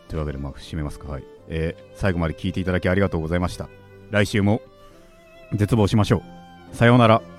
[0.08, 1.08] というわけでまあ締めますか。
[1.08, 1.24] はい。
[1.48, 3.68] えー最後まで聞いていただきありがとうございました。
[4.10, 4.62] 来週も
[5.52, 6.22] 絶望しましょ
[6.72, 6.76] う。
[6.76, 7.33] さようなら。